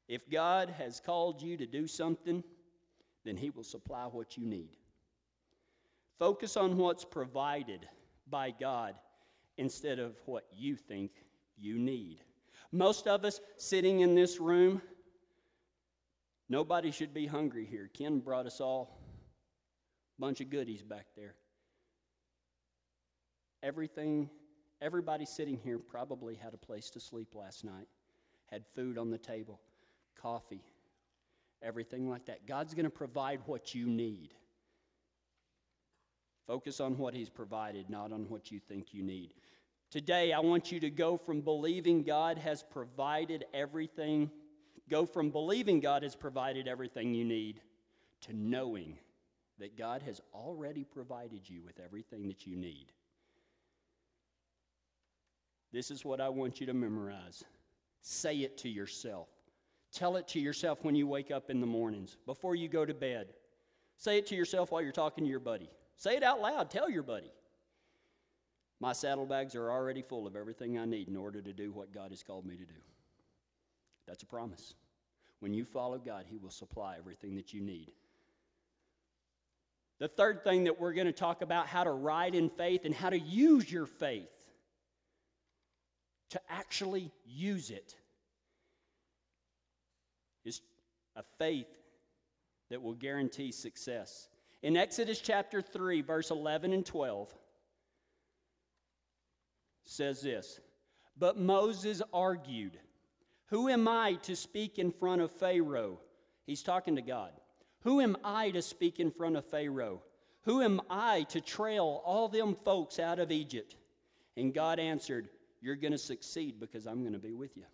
If 0.09 0.31
God 0.31 0.71
has 0.71 1.01
called 1.01 1.43
you 1.43 1.57
to 1.57 1.67
do 1.67 1.87
something, 1.87 2.45
then 3.25 3.37
He 3.37 3.51
will 3.51 3.65
supply 3.65 4.05
what 4.05 4.37
you 4.37 4.45
need. 4.47 4.77
Focus 6.19 6.57
on 6.57 6.77
what's 6.77 7.05
provided 7.05 7.89
by 8.29 8.53
God 8.53 8.95
instead 9.57 9.99
of 9.99 10.15
what 10.27 10.45
you 10.53 10.77
think 10.77 11.11
you 11.57 11.79
need. 11.79 12.21
Most 12.75 13.07
of 13.07 13.25
us 13.25 13.41
sitting 13.57 14.01
in 14.01 14.17
this 14.17 14.41
room, 14.41 14.83
nobody 16.49 16.91
should 16.91 17.15
be 17.15 17.25
hungry 17.25 17.65
here. 17.65 17.89
Ken 17.95 18.19
brought 18.19 18.47
us 18.47 18.61
all 18.61 18.99
a 20.19 20.21
bunch 20.21 20.41
of 20.41 20.51
goodies 20.51 20.83
back 20.83 21.07
there. 21.15 21.37
Everything, 23.63 24.29
everybody 24.83 25.25
sitting 25.25 25.57
here 25.63 25.79
probably 25.79 26.35
had 26.35 26.53
a 26.53 26.57
place 26.57 26.91
to 26.91 26.99
sleep 26.99 27.37
last 27.37 27.63
night, 27.63 27.87
had 28.51 28.65
food 28.75 28.99
on 28.99 29.09
the 29.09 29.19
table, 29.19 29.61
coffee, 30.21 30.65
everything 31.63 32.11
like 32.11 32.27
that. 32.27 32.45
God's 32.45 32.75
going 32.75 32.87
to 32.87 32.91
provide 32.91 33.39
what 33.47 33.73
you 33.73 33.87
need. 33.87 34.35
Focus 36.49 36.81
on 36.81 36.99
what 36.99 37.15
He's 37.15 37.31
provided, 37.31 37.89
not 37.89 38.11
on 38.11 38.29
what 38.29 38.51
you 38.51 38.59
think 38.59 38.93
you 38.93 39.05
need. 39.05 39.33
Today, 39.95 40.33
I 40.33 40.41
want 40.41 40.73
you 40.73 40.81
to 40.81 40.91
go 40.91 41.17
from 41.17 41.41
believing 41.41 42.03
God 42.03 42.37
has 42.39 42.65
provided 42.65 43.45
everything, 43.55 44.29
go 44.91 45.07
from 45.07 45.31
believing 45.31 45.79
God 45.79 46.03
has 46.03 46.17
provided 46.17 46.67
everything 46.67 47.15
you 47.15 47.25
need 47.25 47.61
to 48.23 48.33
knowing 48.33 48.99
that 49.61 49.79
God 49.79 50.03
has 50.03 50.21
already 50.35 50.83
provided 50.83 51.49
you 51.49 51.63
with 51.63 51.79
everything 51.79 52.27
that 52.27 52.45
you 52.45 52.57
need. 52.57 52.91
This 55.73 55.93
is 55.93 56.05
what 56.05 56.21
I 56.21 56.29
want 56.29 56.61
you 56.61 56.67
to 56.67 56.75
memorize. 56.75 57.45
Say 58.03 58.39
it 58.39 58.59
to 58.59 58.69
yourself. 58.69 59.29
Tell 59.93 60.17
it 60.17 60.27
to 60.27 60.41
yourself 60.41 60.81
when 60.83 60.97
you 60.97 61.07
wake 61.07 61.31
up 61.31 61.51
in 61.51 61.61
the 61.61 61.69
mornings, 61.69 62.17
before 62.27 62.57
you 62.57 62.67
go 62.67 62.85
to 62.85 62.95
bed. 62.95 63.29
Say 63.97 64.19
it 64.19 64.27
to 64.27 64.35
yourself 64.35 64.73
while 64.73 64.83
you're 64.83 64.91
talking 64.91 65.23
to 65.23 65.31
your 65.31 65.39
buddy. 65.39 65.71
Say 65.97 66.17
it 66.17 66.25
out 66.25 66.41
loud. 66.41 66.69
Tell 66.69 66.91
your 66.91 67.05
buddy. 67.05 67.31
My 68.85 68.93
saddlebags 68.93 69.55
are 69.55 69.71
already 69.71 70.03
full 70.03 70.27
of 70.27 70.37
everything 70.37 70.79
I 70.79 70.85
need 70.85 71.09
in 71.09 71.17
order 71.17 71.41
to 71.41 71.55
do 71.55 71.73
what 71.73 71.91
God 71.91 72.11
has 72.11 72.23
called 72.23 72.45
me 72.45 72.55
to 72.55 72.67
do. 72.67 72.81
That's 74.07 74.23
a 74.23 74.27
promise. 74.27 74.75
When 75.41 75.55
you 75.55 75.65
follow 75.65 75.97
God, 75.97 76.27
He 76.29 76.37
will 76.37 76.51
supply 76.51 76.97
everything 76.99 77.35
that 77.37 77.55
you 77.55 77.63
need. 77.63 77.93
The 80.01 80.09
third 80.09 80.45
thing 80.45 80.65
that 80.65 80.79
we're 80.79 80.93
going 80.93 81.07
to 81.07 81.15
talk 81.15 81.41
about 81.41 81.67
how 81.67 81.85
to 81.85 81.93
ride 81.93 82.35
in 82.35 82.51
faith 82.51 82.85
and 82.85 82.95
how 82.95 83.09
to 83.09 83.19
use 83.19 83.73
your 83.73 83.87
faith 83.87 84.37
to 86.29 86.41
actually 86.51 87.11
use 87.25 87.71
it 87.71 87.95
is 90.45 90.61
a 91.17 91.23
faith 91.39 91.75
that 92.69 92.83
will 92.83 92.93
guarantee 92.93 93.51
success. 93.51 94.29
In 94.63 94.77
Exodus 94.77 95.23
chapter 95.23 95.63
3, 95.63 96.03
verse 96.03 96.31
11 96.31 96.75
and 96.75 96.85
12, 96.85 97.35
says 99.85 100.23
this 100.23 100.61
But 101.17 101.39
Moses 101.39 102.03
argued, 102.13 102.79
Who 103.47 103.69
am 103.69 103.89
I 103.89 104.15
to 104.23 104.37
speak 104.37 104.79
in 104.79 104.91
front 104.91 105.23
of 105.23 105.31
Pharaoh? 105.31 106.01
He's 106.47 106.63
talking 106.63 106.97
to 106.97 107.03
God. 107.03 107.33
Who 107.81 108.01
am 108.01 108.17
I 108.25 108.51
to 108.51 108.63
speak 108.63 109.01
in 109.01 109.11
front 109.11 109.37
of 109.37 109.45
Pharaoh? 109.45 110.03
Who 110.43 110.63
am 110.63 110.81
I 110.91 111.23
to 111.31 111.41
trail 111.41 112.03
all 112.05 112.29
them 112.29 112.55
folks 112.65 112.99
out 112.99 113.19
of 113.19 113.31
Egypt? 113.31 113.77
And 114.37 114.53
God 114.53 114.79
answered, 114.79 115.29
You're 115.61 115.77
going 115.77 115.93
to 115.93 115.99
succeed 115.99 116.61
because 116.61 116.87
I'm 116.87 117.01
going 117.01 117.13
to 117.13 117.19
be 117.19 117.33
with 117.33 117.57
you. 117.57 117.65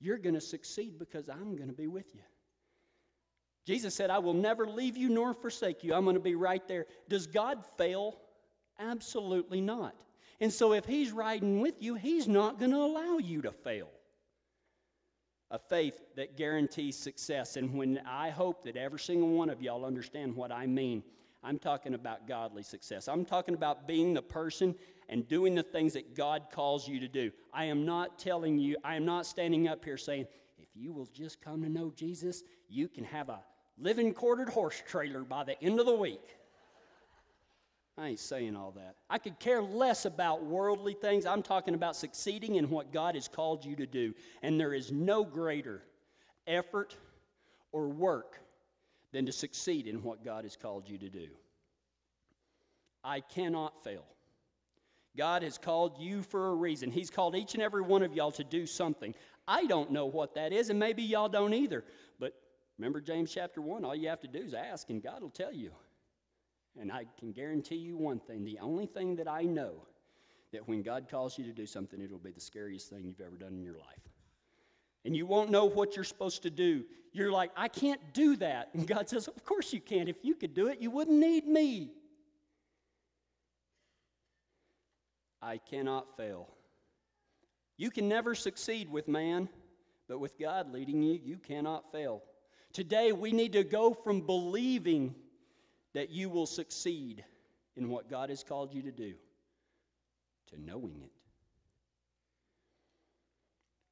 You're 0.00 0.18
going 0.18 0.34
to 0.34 0.40
succeed 0.40 0.98
because 0.98 1.28
I'm 1.28 1.56
going 1.56 1.68
to 1.68 1.74
be 1.74 1.88
with 1.88 2.14
you. 2.14 2.20
Jesus 3.66 3.94
said, 3.94 4.10
I 4.10 4.18
will 4.18 4.34
never 4.34 4.66
leave 4.66 4.96
you 4.96 5.08
nor 5.08 5.34
forsake 5.34 5.84
you. 5.84 5.92
I'm 5.92 6.04
going 6.04 6.14
to 6.14 6.20
be 6.20 6.34
right 6.34 6.66
there. 6.68 6.86
Does 7.08 7.26
God 7.26 7.64
fail? 7.76 8.18
Absolutely 8.78 9.60
not. 9.60 9.94
And 10.40 10.52
so 10.52 10.72
if 10.72 10.84
He's 10.84 11.12
riding 11.12 11.60
with 11.60 11.82
you, 11.82 11.94
He's 11.94 12.28
not 12.28 12.58
going 12.58 12.70
to 12.70 12.78
allow 12.78 13.18
you 13.18 13.42
to 13.42 13.52
fail. 13.52 13.88
A 15.50 15.58
faith 15.58 16.00
that 16.16 16.36
guarantees 16.36 16.96
success. 16.96 17.56
And 17.56 17.74
when 17.74 18.00
I 18.06 18.30
hope 18.30 18.64
that 18.64 18.76
every 18.76 18.98
single 18.98 19.30
one 19.30 19.48
of 19.48 19.62
y'all 19.62 19.84
understand 19.84 20.36
what 20.36 20.52
I 20.52 20.66
mean, 20.66 21.02
I'm 21.42 21.58
talking 21.58 21.94
about 21.94 22.28
godly 22.28 22.62
success. 22.62 23.08
I'm 23.08 23.24
talking 23.24 23.54
about 23.54 23.86
being 23.86 24.12
the 24.12 24.22
person 24.22 24.74
and 25.08 25.26
doing 25.26 25.54
the 25.54 25.62
things 25.62 25.94
that 25.94 26.14
God 26.14 26.48
calls 26.52 26.86
you 26.86 27.00
to 27.00 27.08
do. 27.08 27.30
I 27.52 27.64
am 27.64 27.86
not 27.86 28.18
telling 28.18 28.58
you, 28.58 28.76
I 28.84 28.96
am 28.96 29.06
not 29.06 29.24
standing 29.24 29.68
up 29.68 29.84
here 29.84 29.96
saying, 29.96 30.26
if 30.58 30.68
you 30.74 30.92
will 30.92 31.06
just 31.06 31.40
come 31.40 31.62
to 31.62 31.68
know 31.68 31.92
Jesus, 31.96 32.42
you 32.68 32.88
can 32.88 33.04
have 33.04 33.28
a 33.28 33.40
living 33.78 34.12
quartered 34.12 34.48
horse 34.48 34.82
trailer 34.86 35.22
by 35.22 35.44
the 35.44 35.60
end 35.62 35.80
of 35.80 35.86
the 35.86 35.94
week. 35.94 36.37
I 37.98 38.08
ain't 38.08 38.20
saying 38.20 38.54
all 38.54 38.70
that. 38.76 38.94
I 39.10 39.18
could 39.18 39.40
care 39.40 39.60
less 39.60 40.04
about 40.04 40.44
worldly 40.44 40.94
things. 40.94 41.26
I'm 41.26 41.42
talking 41.42 41.74
about 41.74 41.96
succeeding 41.96 42.54
in 42.54 42.70
what 42.70 42.92
God 42.92 43.16
has 43.16 43.26
called 43.26 43.64
you 43.64 43.74
to 43.74 43.86
do. 43.86 44.14
And 44.42 44.58
there 44.58 44.72
is 44.72 44.92
no 44.92 45.24
greater 45.24 45.82
effort 46.46 46.96
or 47.72 47.88
work 47.88 48.38
than 49.12 49.26
to 49.26 49.32
succeed 49.32 49.88
in 49.88 50.02
what 50.02 50.24
God 50.24 50.44
has 50.44 50.56
called 50.56 50.88
you 50.88 50.96
to 50.98 51.08
do. 51.08 51.26
I 53.02 53.20
cannot 53.20 53.82
fail. 53.82 54.04
God 55.16 55.42
has 55.42 55.58
called 55.58 55.98
you 55.98 56.22
for 56.22 56.50
a 56.50 56.54
reason. 56.54 56.92
He's 56.92 57.10
called 57.10 57.34
each 57.34 57.54
and 57.54 57.62
every 57.62 57.82
one 57.82 58.04
of 58.04 58.14
y'all 58.14 58.30
to 58.32 58.44
do 58.44 58.64
something. 58.64 59.12
I 59.48 59.66
don't 59.66 59.90
know 59.90 60.06
what 60.06 60.34
that 60.34 60.52
is, 60.52 60.70
and 60.70 60.78
maybe 60.78 61.02
y'all 61.02 61.28
don't 61.28 61.54
either. 61.54 61.84
But 62.20 62.34
remember 62.78 63.00
James 63.00 63.32
chapter 63.32 63.60
1 63.60 63.84
all 63.84 63.96
you 63.96 64.08
have 64.08 64.20
to 64.20 64.28
do 64.28 64.38
is 64.38 64.54
ask, 64.54 64.90
and 64.90 65.02
God 65.02 65.22
will 65.22 65.30
tell 65.30 65.52
you. 65.52 65.72
And 66.80 66.92
I 66.92 67.06
can 67.18 67.32
guarantee 67.32 67.76
you 67.76 67.96
one 67.96 68.20
thing 68.20 68.44
the 68.44 68.58
only 68.60 68.86
thing 68.86 69.16
that 69.16 69.28
I 69.28 69.42
know 69.42 69.72
that 70.52 70.66
when 70.66 70.82
God 70.82 71.08
calls 71.10 71.36
you 71.36 71.44
to 71.44 71.52
do 71.52 71.66
something, 71.66 72.00
it'll 72.00 72.18
be 72.18 72.30
the 72.30 72.40
scariest 72.40 72.88
thing 72.90 73.04
you've 73.04 73.20
ever 73.20 73.36
done 73.36 73.52
in 73.52 73.62
your 73.62 73.76
life. 73.76 74.08
And 75.04 75.16
you 75.16 75.26
won't 75.26 75.50
know 75.50 75.64
what 75.64 75.94
you're 75.94 76.04
supposed 76.04 76.42
to 76.42 76.50
do. 76.50 76.84
You're 77.12 77.32
like, 77.32 77.50
I 77.56 77.68
can't 77.68 78.00
do 78.12 78.36
that. 78.36 78.70
And 78.74 78.86
God 78.86 79.08
says, 79.08 79.28
Of 79.28 79.44
course 79.44 79.72
you 79.72 79.80
can. 79.80 80.08
If 80.08 80.16
you 80.22 80.34
could 80.34 80.54
do 80.54 80.68
it, 80.68 80.80
you 80.80 80.90
wouldn't 80.90 81.18
need 81.18 81.46
me. 81.46 81.90
I 85.40 85.58
cannot 85.58 86.16
fail. 86.16 86.48
You 87.76 87.90
can 87.90 88.08
never 88.08 88.34
succeed 88.34 88.90
with 88.90 89.06
man, 89.06 89.48
but 90.08 90.18
with 90.18 90.38
God 90.38 90.72
leading 90.72 91.02
you, 91.02 91.18
you 91.24 91.36
cannot 91.36 91.92
fail. 91.92 92.22
Today, 92.72 93.12
we 93.12 93.32
need 93.32 93.52
to 93.52 93.64
go 93.64 93.94
from 93.94 94.20
believing 94.20 95.14
that 95.98 96.10
you 96.10 96.30
will 96.30 96.46
succeed 96.46 97.24
in 97.74 97.88
what 97.88 98.08
God 98.08 98.30
has 98.30 98.44
called 98.44 98.72
you 98.72 98.82
to 98.82 98.92
do 98.92 99.14
to 100.46 100.62
knowing 100.64 101.00
it. 101.02 101.10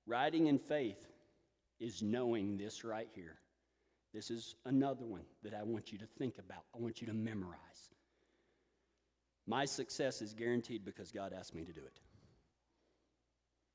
Riding 0.06 0.46
in 0.46 0.60
faith 0.60 1.04
is 1.80 2.02
knowing 2.02 2.58
this 2.58 2.84
right 2.84 3.08
here. 3.12 3.38
This 4.14 4.30
is 4.30 4.54
another 4.66 5.04
one 5.04 5.24
that 5.42 5.52
I 5.52 5.64
want 5.64 5.90
you 5.90 5.98
to 5.98 6.06
think 6.16 6.38
about, 6.38 6.62
I 6.72 6.78
want 6.78 7.00
you 7.00 7.08
to 7.08 7.12
memorize. 7.12 7.90
My 9.48 9.64
success 9.64 10.22
is 10.22 10.32
guaranteed 10.32 10.84
because 10.84 11.10
God 11.10 11.32
asked 11.36 11.56
me 11.56 11.64
to 11.64 11.72
do 11.72 11.80
it. 11.80 11.98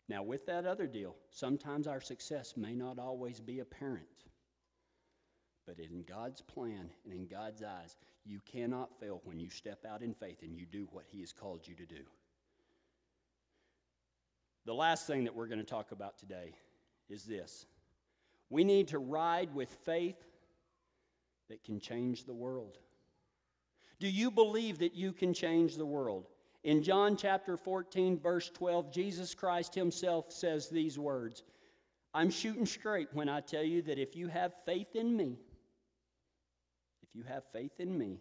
Now, 0.08 0.24
with 0.24 0.46
that 0.46 0.66
other 0.66 0.88
deal, 0.88 1.18
sometimes 1.32 1.86
our 1.86 2.00
success 2.00 2.54
may 2.56 2.76
not 2.76 2.98
always 2.98 3.42
be 3.42 3.60
apparent. 3.60 4.08
But 5.66 5.80
in 5.80 6.04
God's 6.04 6.42
plan 6.42 6.90
and 7.06 7.14
in 7.14 7.28
God's 7.28 7.62
eyes, 7.62 7.96
you 8.26 8.40
cannot 8.52 9.00
fail 9.00 9.22
when 9.24 9.40
you 9.40 9.50
step 9.50 9.86
out 9.86 10.02
in 10.02 10.14
faith 10.14 10.42
and 10.42 10.56
you 10.56 10.66
do 10.66 10.88
what 10.92 11.06
He 11.08 11.20
has 11.22 11.32
called 11.32 11.68
you 11.68 11.76
to 11.76 11.86
do. 11.86 12.04
The 14.66 14.74
last 14.74 15.08
thing 15.08 15.24
that 15.24 15.36
we're 15.36 15.48
going 15.48 15.60
to 15.60 15.66
talk 15.66 15.92
about 15.92 16.18
today 16.18 16.54
is 17.10 17.24
this 17.24 17.66
we 18.50 18.64
need 18.64 18.90
to 18.90 19.00
ride 19.00 19.54
with 19.56 19.70
faith 19.86 20.18
that 21.50 21.64
can 21.64 21.80
change 21.80 22.26
the 22.26 22.34
world. 22.34 22.78
Do 24.00 24.08
you 24.08 24.32
believe 24.32 24.80
that 24.80 24.96
you 24.96 25.14
can 25.14 25.34
change 25.34 25.76
the 25.76 25.86
world? 25.86 26.28
In 26.64 26.84
John 26.84 27.16
chapter 27.16 27.58
14, 27.58 28.20
verse 28.20 28.50
12, 28.54 28.92
Jesus 28.92 29.34
Christ 29.34 29.74
Himself 29.74 30.32
says 30.32 30.70
these 30.70 31.00
words 31.00 31.44
I'm 32.14 32.30
shooting 32.30 32.66
straight 32.66 33.08
when 33.14 33.30
I 33.30 33.40
tell 33.40 33.64
you 33.64 33.82
that 33.84 33.98
if 33.98 34.16
you 34.16 34.28
have 34.28 34.54
faith 34.66 34.96
in 34.96 35.16
me, 35.16 35.40
if 37.12 37.18
you 37.18 37.24
have 37.24 37.44
faith 37.52 37.80
in 37.80 37.98
me, 37.98 38.20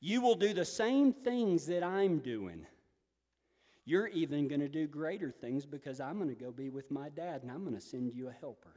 you 0.00 0.20
will 0.20 0.34
do 0.34 0.52
the 0.52 0.64
same 0.64 1.12
things 1.12 1.66
that 1.66 1.82
I'm 1.82 2.18
doing. 2.18 2.66
You're 3.84 4.08
even 4.08 4.48
going 4.48 4.60
to 4.60 4.68
do 4.68 4.86
greater 4.86 5.30
things 5.30 5.64
because 5.64 5.98
I'm 5.98 6.18
going 6.18 6.28
to 6.28 6.34
go 6.34 6.50
be 6.50 6.68
with 6.68 6.90
my 6.90 7.08
dad 7.08 7.42
and 7.42 7.50
I'm 7.50 7.64
going 7.64 7.74
to 7.74 7.80
send 7.80 8.12
you 8.12 8.28
a 8.28 8.32
helper. 8.32 8.74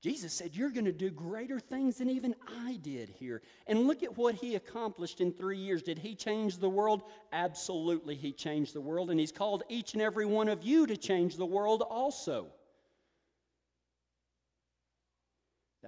Jesus 0.00 0.32
said, 0.32 0.54
You're 0.54 0.70
going 0.70 0.84
to 0.84 0.92
do 0.92 1.10
greater 1.10 1.58
things 1.58 1.96
than 1.96 2.08
even 2.08 2.36
I 2.64 2.76
did 2.76 3.08
here. 3.08 3.42
And 3.66 3.88
look 3.88 4.04
at 4.04 4.16
what 4.16 4.36
he 4.36 4.54
accomplished 4.54 5.20
in 5.20 5.32
three 5.32 5.58
years. 5.58 5.82
Did 5.82 5.98
he 5.98 6.14
change 6.14 6.58
the 6.58 6.68
world? 6.68 7.02
Absolutely, 7.32 8.14
he 8.14 8.32
changed 8.32 8.74
the 8.74 8.80
world. 8.80 9.10
And 9.10 9.18
he's 9.18 9.32
called 9.32 9.64
each 9.68 9.94
and 9.94 10.02
every 10.02 10.24
one 10.24 10.48
of 10.48 10.62
you 10.62 10.86
to 10.86 10.96
change 10.96 11.36
the 11.36 11.44
world 11.44 11.82
also. 11.82 12.46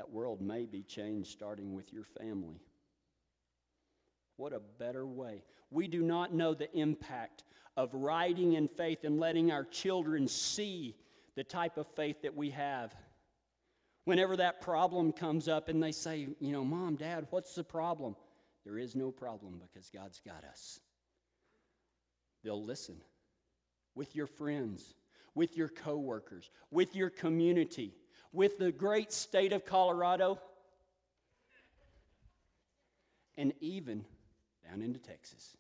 That 0.00 0.10
world 0.10 0.40
may 0.40 0.64
be 0.64 0.82
changed 0.82 1.30
starting 1.30 1.74
with 1.74 1.92
your 1.92 2.04
family. 2.04 2.62
What 4.38 4.54
a 4.54 4.62
better 4.78 5.06
way. 5.06 5.44
We 5.70 5.88
do 5.88 6.00
not 6.00 6.32
know 6.32 6.54
the 6.54 6.74
impact 6.74 7.44
of 7.76 7.92
riding 7.92 8.54
in 8.54 8.66
faith 8.66 9.04
and 9.04 9.20
letting 9.20 9.52
our 9.52 9.64
children 9.64 10.26
see 10.26 10.96
the 11.36 11.44
type 11.44 11.76
of 11.76 11.86
faith 11.86 12.22
that 12.22 12.34
we 12.34 12.48
have. 12.48 12.94
Whenever 14.06 14.38
that 14.38 14.62
problem 14.62 15.12
comes 15.12 15.48
up 15.48 15.68
and 15.68 15.82
they 15.82 15.92
say, 15.92 16.28
you 16.40 16.52
know, 16.52 16.64
mom, 16.64 16.96
dad, 16.96 17.26
what's 17.28 17.54
the 17.54 17.62
problem? 17.62 18.16
There 18.64 18.78
is 18.78 18.96
no 18.96 19.10
problem 19.10 19.60
because 19.60 19.90
God's 19.90 20.22
got 20.26 20.44
us. 20.44 20.80
They'll 22.42 22.64
listen 22.64 22.96
with 23.94 24.16
your 24.16 24.28
friends, 24.28 24.94
with 25.34 25.58
your 25.58 25.68
coworkers, 25.68 26.50
with 26.70 26.96
your 26.96 27.10
community 27.10 27.92
with 28.32 28.58
the 28.58 28.72
great 28.72 29.12
state 29.12 29.52
of 29.52 29.64
Colorado 29.64 30.38
and 33.36 33.52
even 33.60 34.04
down 34.68 34.82
into 34.82 34.98
Texas. 34.98 35.56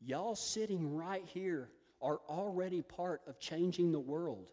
Y'all 0.00 0.34
sitting 0.34 0.94
right 0.96 1.24
here 1.26 1.68
are 2.00 2.20
already 2.28 2.82
part 2.82 3.20
of 3.28 3.38
changing 3.38 3.92
the 3.92 4.00
world. 4.00 4.50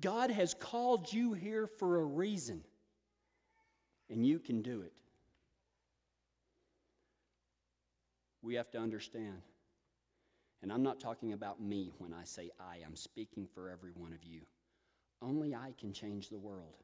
God 0.00 0.30
has 0.30 0.54
called 0.54 1.12
you 1.12 1.32
here 1.32 1.68
for 1.68 2.00
a 2.00 2.04
reason, 2.04 2.64
and 4.10 4.26
you 4.26 4.40
can 4.40 4.62
do 4.62 4.80
it. 4.82 4.92
We 8.42 8.54
have 8.56 8.70
to 8.72 8.78
understand, 8.78 9.42
and 10.62 10.72
I'm 10.72 10.82
not 10.82 10.98
talking 10.98 11.32
about 11.32 11.62
me 11.62 11.92
when 11.98 12.12
I 12.12 12.24
say 12.24 12.50
I, 12.58 12.78
I'm 12.84 12.96
speaking 12.96 13.46
for 13.54 13.70
every 13.70 13.92
one 13.94 14.12
of 14.12 14.24
you. 14.24 14.40
Only 15.22 15.54
I 15.54 15.74
can 15.78 15.92
change 15.92 16.28
the 16.28 16.38
world. 16.38 16.74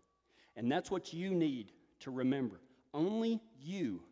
And 0.57 0.71
that's 0.71 0.91
what 0.91 1.13
you 1.13 1.35
need 1.35 1.73
to 2.01 2.11
remember. 2.11 2.61
Only 2.93 3.41
you 3.59 4.03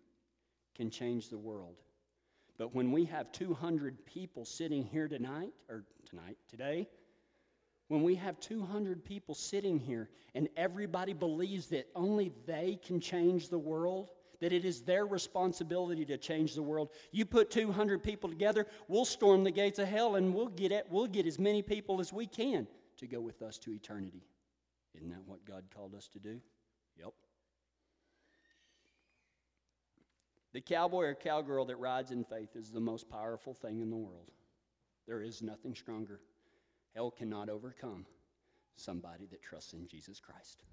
can 0.74 0.90
change 0.90 1.28
the 1.28 1.38
world. 1.38 1.76
But 2.58 2.74
when 2.74 2.92
we 2.92 3.04
have 3.06 3.30
200 3.32 4.04
people 4.04 4.44
sitting 4.44 4.84
here 4.84 5.08
tonight, 5.08 5.52
or 5.68 5.84
tonight, 6.08 6.36
today, 6.48 6.88
when 7.88 8.02
we 8.02 8.14
have 8.16 8.38
200 8.40 9.04
people 9.04 9.34
sitting 9.34 9.78
here 9.78 10.10
and 10.34 10.48
everybody 10.56 11.12
believes 11.12 11.68
that 11.68 11.88
only 11.94 12.32
they 12.46 12.78
can 12.84 13.00
change 13.00 13.48
the 13.48 13.58
world, 13.58 14.10
that 14.40 14.52
it 14.52 14.64
is 14.64 14.82
their 14.82 15.06
responsibility 15.06 16.04
to 16.04 16.16
change 16.16 16.54
the 16.54 16.62
world. 16.62 16.90
You 17.12 17.24
put 17.24 17.50
200 17.50 18.02
people 18.02 18.28
together, 18.28 18.66
we'll 18.86 19.04
storm 19.04 19.42
the 19.42 19.50
gates 19.50 19.78
of 19.78 19.88
hell 19.88 20.16
and 20.16 20.34
we'll 20.34 20.48
get, 20.48 20.86
we'll 20.90 21.06
get 21.06 21.26
as 21.26 21.38
many 21.38 21.62
people 21.62 22.00
as 22.00 22.12
we 22.12 22.26
can 22.26 22.66
to 22.98 23.06
go 23.06 23.20
with 23.20 23.42
us 23.42 23.58
to 23.58 23.72
eternity. 23.72 24.22
Isn't 24.94 25.10
that 25.10 25.26
what 25.26 25.44
God 25.44 25.64
called 25.74 25.94
us 25.94 26.08
to 26.08 26.18
do? 26.18 26.40
Yep. 26.98 27.12
The 30.52 30.60
cowboy 30.60 31.04
or 31.04 31.14
cowgirl 31.14 31.66
that 31.66 31.76
rides 31.76 32.10
in 32.10 32.24
faith 32.24 32.56
is 32.56 32.70
the 32.70 32.80
most 32.80 33.08
powerful 33.10 33.54
thing 33.54 33.80
in 33.80 33.90
the 33.90 33.96
world. 33.96 34.30
There 35.06 35.22
is 35.22 35.42
nothing 35.42 35.74
stronger. 35.74 36.20
Hell 36.94 37.10
cannot 37.10 37.48
overcome 37.48 38.06
somebody 38.76 39.26
that 39.30 39.42
trusts 39.42 39.72
in 39.72 39.86
Jesus 39.86 40.20
Christ. 40.20 40.64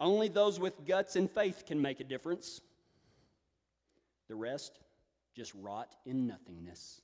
Only 0.00 0.28
those 0.28 0.58
with 0.58 0.84
guts 0.86 1.16
and 1.16 1.30
faith 1.30 1.64
can 1.66 1.80
make 1.80 2.00
a 2.00 2.04
difference. 2.04 2.60
The 4.28 4.34
rest 4.34 4.78
just 5.36 5.54
rot 5.54 5.94
in 6.04 6.26
nothingness. 6.26 7.00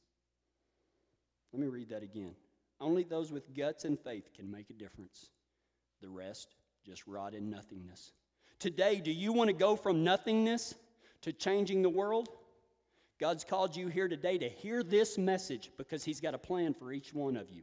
Let 1.52 1.60
me 1.60 1.68
read 1.68 1.90
that 1.90 2.02
again. 2.02 2.34
Only 2.80 3.02
those 3.02 3.30
with 3.30 3.54
guts 3.54 3.84
and 3.84 3.98
faith 3.98 4.30
can 4.34 4.50
make 4.50 4.70
a 4.70 4.74
difference. 4.74 5.30
The 6.00 6.08
rest 6.08 6.54
just 6.84 7.06
rot 7.06 7.34
in 7.34 7.50
nothingness. 7.50 8.12
Today, 8.58 9.00
do 9.00 9.10
you 9.10 9.32
want 9.32 9.48
to 9.48 9.54
go 9.54 9.76
from 9.76 10.02
nothingness 10.02 10.74
to 11.22 11.32
changing 11.32 11.82
the 11.82 11.90
world? 11.90 12.28
God's 13.18 13.44
called 13.44 13.76
you 13.76 13.88
here 13.88 14.08
today 14.08 14.38
to 14.38 14.48
hear 14.48 14.82
this 14.82 15.18
message 15.18 15.70
because 15.76 16.02
He's 16.02 16.20
got 16.20 16.34
a 16.34 16.38
plan 16.38 16.72
for 16.72 16.90
each 16.90 17.12
one 17.12 17.36
of 17.36 17.50
you. 17.50 17.62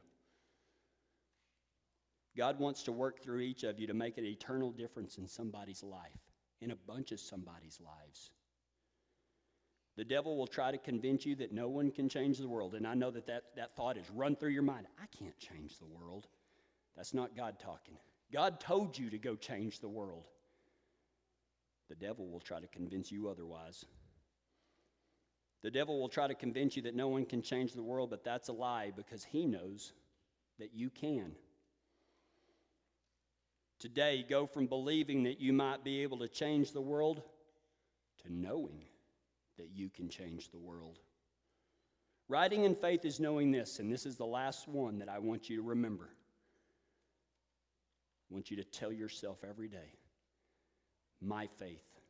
God 2.38 2.60
wants 2.60 2.84
to 2.84 2.91
work 2.91 3.23
through 3.23 3.39
each 3.39 3.63
of 3.63 3.80
you 3.80 3.88
to 3.88 3.95
make 3.95 4.19
an 4.19 4.25
eternal 4.25 4.71
difference 4.71 5.17
in 5.17 5.27
somebody's 5.27 5.82
life, 5.82 6.19
in 6.62 6.69
a 6.69 6.75
bunch 6.75 7.12
of 7.12 7.19
somebody's 7.19 7.80
lives. 7.84 8.30
The 9.97 10.05
devil 10.05 10.38
will 10.38 10.47
try 10.47 10.71
to 10.71 10.77
convince 10.77 11.25
you 11.25 11.36
that 11.38 11.51
no 11.51 11.67
one 11.67 11.89
can 11.89 12.07
change 12.07 12.38
the 12.38 12.47
world. 12.47 12.75
And 12.75 12.86
I 12.86 12.93
know 12.93 13.10
that 13.10 13.25
that, 13.25 13.45
that 13.55 13.75
thought 13.75 13.97
has 13.97 14.10
run 14.12 14.36
through 14.36 14.51
your 14.51 14.62
mind. 14.62 14.86
I 15.01 15.07
can't 15.17 15.38
change 15.39 15.79
the 15.79 15.88
world. 15.88 16.27
That's 16.95 17.15
not 17.15 17.36
God 17.36 17.57
talking. 17.60 17.97
God 18.31 18.60
told 18.60 18.97
you 18.97 19.10
to 19.10 19.17
go 19.17 19.36
change 19.36 19.79
the 19.79 19.89
world. 19.89 20.25
The 21.89 21.95
devil 21.95 22.27
will 22.27 22.39
try 22.39 22.60
to 22.60 22.67
convince 22.67 23.12
you 23.12 23.27
otherwise. 23.27 23.86
The 25.63 25.71
devil 25.71 25.99
will 25.99 26.10
try 26.10 26.27
to 26.27 26.36
convince 26.36 26.75
you 26.75 26.83
that 26.83 26.95
no 26.95 27.07
one 27.07 27.25
can 27.25 27.41
change 27.41 27.73
the 27.73 27.81
world, 27.81 28.12
but 28.12 28.23
that's 28.23 28.49
a 28.49 28.53
lie 28.53 28.91
because 28.95 29.23
he 29.23 29.47
knows 29.47 29.93
that 30.60 30.75
you 30.75 30.91
can. 30.91 31.31
Today, 33.79 34.25
go 34.27 34.45
from 34.45 34.67
believing 34.67 35.23
that 35.23 35.39
you 35.39 35.53
might 35.53 35.83
be 35.83 36.03
able 36.03 36.19
to 36.19 36.27
change 36.27 36.71
the 36.71 36.81
world 36.81 37.23
to 38.23 38.33
knowing 38.33 38.83
that 39.58 39.70
you 39.74 39.89
can 39.89 40.10
change 40.10 40.50
the 40.50 40.60
world. 40.60 41.00
Riding 42.30 42.65
in 42.65 42.76
faith 42.76 43.06
is 43.06 43.20
knowing 43.20 43.52
this, 43.52 43.80
and 43.80 43.91
this 43.91 44.06
is 44.06 44.17
the 44.17 44.26
last 44.26 44.67
one 44.67 45.00
that 45.00 45.10
I 45.10 45.20
want 45.20 45.50
you 45.50 45.58
to 45.58 45.62
remember. 45.62 46.10
I 48.30 48.34
want 48.34 48.52
you 48.52 48.58
to 48.58 48.63
tell 48.63 48.91
yourself 48.91 49.43
every 49.48 49.70
day 49.70 49.96
my 51.22 51.48
faith 51.58 52.02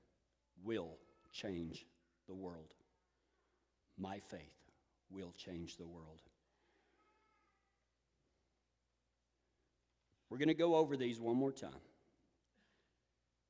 will 0.63 0.97
change 1.31 1.85
the 2.27 2.33
world. 2.33 2.73
My 3.97 4.19
faith 4.19 4.41
will 5.11 5.33
change 5.37 5.77
the 5.77 5.87
world. 5.87 6.21
We're 10.29 10.37
going 10.37 10.49
to 10.49 10.53
go 10.53 10.75
over 10.75 10.97
these 10.97 11.19
one 11.19 11.37
more 11.37 11.53
time. 11.53 11.69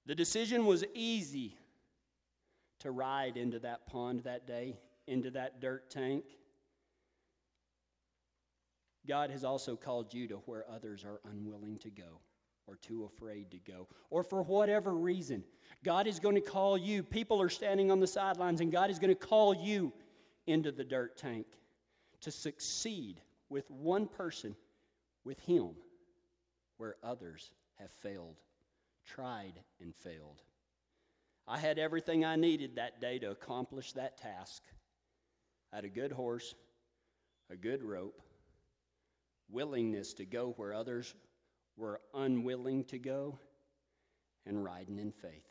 The 0.05 0.15
decision 0.15 0.65
was 0.65 0.85
easy 0.93 1.57
to 2.79 2.91
ride 2.91 3.37
into 3.37 3.59
that 3.59 3.87
pond 3.87 4.21
that 4.23 4.47
day, 4.47 4.77
into 5.07 5.31
that 5.31 5.61
dirt 5.61 5.89
tank. 5.89 6.23
God 9.07 9.29
has 9.29 9.43
also 9.43 9.75
called 9.75 10.13
you 10.13 10.27
to 10.27 10.35
where 10.45 10.65
others 10.69 11.05
are 11.05 11.21
unwilling 11.29 11.77
to 11.79 11.89
go 11.89 12.19
or 12.67 12.75
too 12.75 13.05
afraid 13.05 13.49
to 13.49 13.57
go, 13.57 13.87
or 14.09 14.23
for 14.23 14.43
whatever 14.43 14.93
reason. 14.93 15.43
God 15.83 16.05
is 16.05 16.19
going 16.19 16.35
to 16.35 16.41
call 16.41 16.77
you. 16.77 17.01
People 17.01 17.41
are 17.41 17.49
standing 17.49 17.89
on 17.89 17.99
the 17.99 18.07
sidelines, 18.07 18.59
and 18.59 18.71
God 18.71 18.89
is 18.89 18.99
going 18.99 19.15
to 19.15 19.15
call 19.15 19.55
you 19.55 19.93
into 20.47 20.71
the 20.71 20.83
dirt 20.83 21.17
tank 21.17 21.47
to 22.21 22.29
succeed 22.29 23.21
with 23.49 23.71
one 23.71 24.05
person, 24.05 24.55
with 25.23 25.39
Him, 25.39 25.69
where 26.75 26.97
others 27.01 27.51
have 27.75 27.89
failed, 27.89 28.35
tried, 29.05 29.53
and 29.79 29.95
failed. 29.95 30.41
I 31.47 31.57
had 31.57 31.79
everything 31.79 32.25
I 32.25 32.35
needed 32.35 32.75
that 32.75 32.99
day 32.99 33.19
to 33.19 33.31
accomplish 33.31 33.93
that 33.93 34.17
task. 34.17 34.63
I 35.71 35.77
had 35.77 35.85
a 35.85 35.89
good 35.89 36.11
horse, 36.11 36.55
a 37.49 37.55
good 37.55 37.81
rope, 37.81 38.21
willingness 39.49 40.13
to 40.15 40.25
go 40.25 40.53
where 40.57 40.73
others 40.73 41.13
were 41.77 42.01
unwilling 42.13 42.83
to 42.85 42.99
go, 42.99 43.39
and 44.45 44.63
riding 44.63 44.99
in 44.99 45.11
faith. 45.11 45.47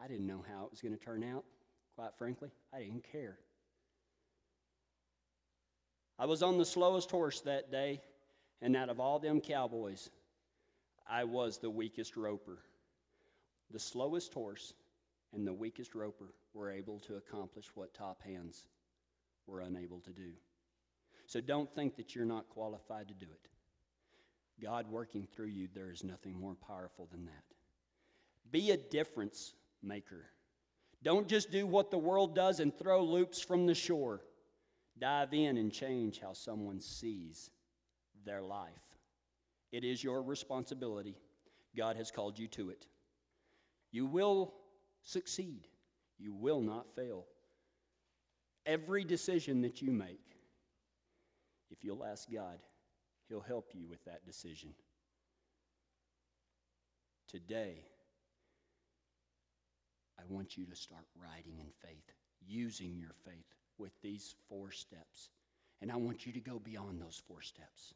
I 0.00 0.08
didn't 0.08 0.26
know 0.26 0.44
how 0.48 0.64
it 0.64 0.70
was 0.70 0.80
going 0.80 0.96
to 0.96 1.04
turn 1.04 1.22
out, 1.22 1.44
quite 1.94 2.16
frankly. 2.16 2.50
I 2.72 2.80
didn't 2.80 3.04
care. 3.10 3.38
I 6.18 6.26
was 6.26 6.42
on 6.42 6.58
the 6.58 6.64
slowest 6.64 7.10
horse 7.10 7.40
that 7.42 7.70
day, 7.70 8.00
and 8.60 8.74
out 8.74 8.88
of 8.88 8.98
all 8.98 9.18
them 9.18 9.40
cowboys, 9.40 10.10
I 11.08 11.24
was 11.24 11.58
the 11.58 11.70
weakest 11.70 12.16
roper. 12.16 12.58
The 13.70 13.78
slowest 13.78 14.32
horse 14.32 14.72
and 15.36 15.46
the 15.46 15.52
weakest 15.52 15.94
roper 15.94 16.32
were 16.54 16.70
able 16.70 16.98
to 17.00 17.16
accomplish 17.16 17.66
what 17.74 17.94
top 17.94 18.22
hands 18.22 18.66
were 19.46 19.60
unable 19.60 20.00
to 20.00 20.10
do. 20.10 20.30
So 21.26 21.40
don't 21.40 21.72
think 21.74 21.96
that 21.96 22.14
you're 22.14 22.24
not 22.24 22.48
qualified 22.48 23.08
to 23.08 23.14
do 23.14 23.26
it. 23.26 23.48
God 24.62 24.86
working 24.90 25.26
through 25.26 25.48
you, 25.48 25.68
there 25.74 25.90
is 25.90 26.02
nothing 26.02 26.38
more 26.38 26.54
powerful 26.54 27.08
than 27.10 27.26
that. 27.26 27.44
Be 28.50 28.70
a 28.70 28.76
difference 28.76 29.54
maker. 29.82 30.24
Don't 31.02 31.28
just 31.28 31.50
do 31.50 31.66
what 31.66 31.90
the 31.90 31.98
world 31.98 32.34
does 32.34 32.60
and 32.60 32.76
throw 32.76 33.04
loops 33.04 33.40
from 33.40 33.66
the 33.66 33.74
shore. 33.74 34.22
Dive 34.98 35.34
in 35.34 35.58
and 35.58 35.70
change 35.70 36.20
how 36.20 36.32
someone 36.32 36.80
sees 36.80 37.50
their 38.24 38.42
life. 38.42 38.70
It 39.72 39.84
is 39.84 40.02
your 40.02 40.22
responsibility. 40.22 41.16
God 41.76 41.96
has 41.96 42.10
called 42.10 42.38
you 42.38 42.48
to 42.48 42.70
it. 42.70 42.86
You 43.92 44.06
will 44.06 44.54
succeed, 45.06 45.66
you 46.18 46.34
will 46.34 46.60
not 46.60 46.94
fail. 46.94 47.24
Every 48.66 49.04
decision 49.04 49.62
that 49.62 49.80
you 49.80 49.92
make, 49.92 50.20
if 51.70 51.82
you'll 51.82 52.04
ask 52.04 52.30
God, 52.30 52.58
He'll 53.28 53.40
help 53.40 53.70
you 53.74 53.86
with 53.88 54.04
that 54.04 54.24
decision. 54.24 54.70
Today, 57.28 57.84
I 60.18 60.22
want 60.28 60.56
you 60.56 60.64
to 60.66 60.76
start 60.76 61.04
riding 61.20 61.58
in 61.58 61.66
faith, 61.82 62.12
using 62.46 62.96
your 62.96 63.14
faith 63.24 63.54
with 63.78 63.92
these 64.02 64.34
four 64.48 64.70
steps. 64.70 65.30
And 65.82 65.90
I 65.90 65.96
want 65.96 66.24
you 66.24 66.32
to 66.32 66.40
go 66.40 66.58
beyond 66.58 67.00
those 67.00 67.20
four 67.28 67.42
steps, 67.42 67.94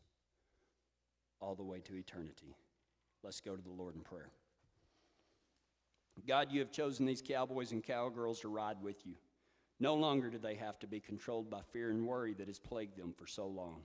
all 1.41 1.55
the 1.55 1.63
way 1.63 1.81
to 1.81 1.97
eternity. 1.97 2.55
Let's 3.23 3.41
go 3.41 3.57
to 3.57 3.63
the 3.63 3.71
Lord 3.71 3.95
in 3.95 4.03
prayer. 4.03 4.31
God, 6.27 6.49
you 6.51 6.61
have 6.61 6.71
chosen 6.71 7.07
these 7.07 7.23
cowboys 7.23 7.73
and 7.73 7.83
cowgirls 7.83 8.41
to 8.41 8.49
ride 8.49 8.77
with 8.83 9.07
you. 9.07 9.15
No 9.79 9.95
longer 9.95 10.29
do 10.29 10.39
they 10.39 10.57
have 10.57 10.79
to 10.81 10.87
be 10.87 11.01
controlled 11.01 11.51
by 11.51 11.61
fear 11.73 11.91
and 11.91 12.07
worry 12.07 12.35
that 12.35 12.49
has 12.49 12.59
plagued 12.59 12.97
them 12.97 13.15
for 13.17 13.27
so 13.27 13.47
long. 13.47 13.83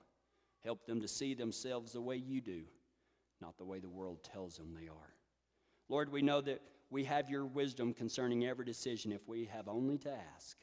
Help 0.64 0.86
them 0.86 1.00
to 1.02 1.08
see 1.08 1.34
themselves 1.34 1.94
the 1.94 2.02
way 2.02 2.18
you 2.18 2.42
do, 2.42 2.64
not 3.42 3.58
the 3.58 3.64
way 3.64 3.80
the 3.80 3.88
world 3.88 4.24
tells 4.24 4.58
them 4.58 4.74
they 4.74 4.88
are. 4.88 5.14
Lord, 5.88 6.12
we 6.12 6.22
know 6.22 6.42
that 6.42 6.62
we 6.90 7.04
have 7.06 7.30
your 7.30 7.46
wisdom 7.46 7.94
concerning 7.94 8.46
every 8.46 8.66
decision 8.66 9.12
if 9.12 9.28
we 9.28 9.46
have 9.46 9.68
only 9.68 9.98
to 10.00 10.12
ask. 10.36 10.58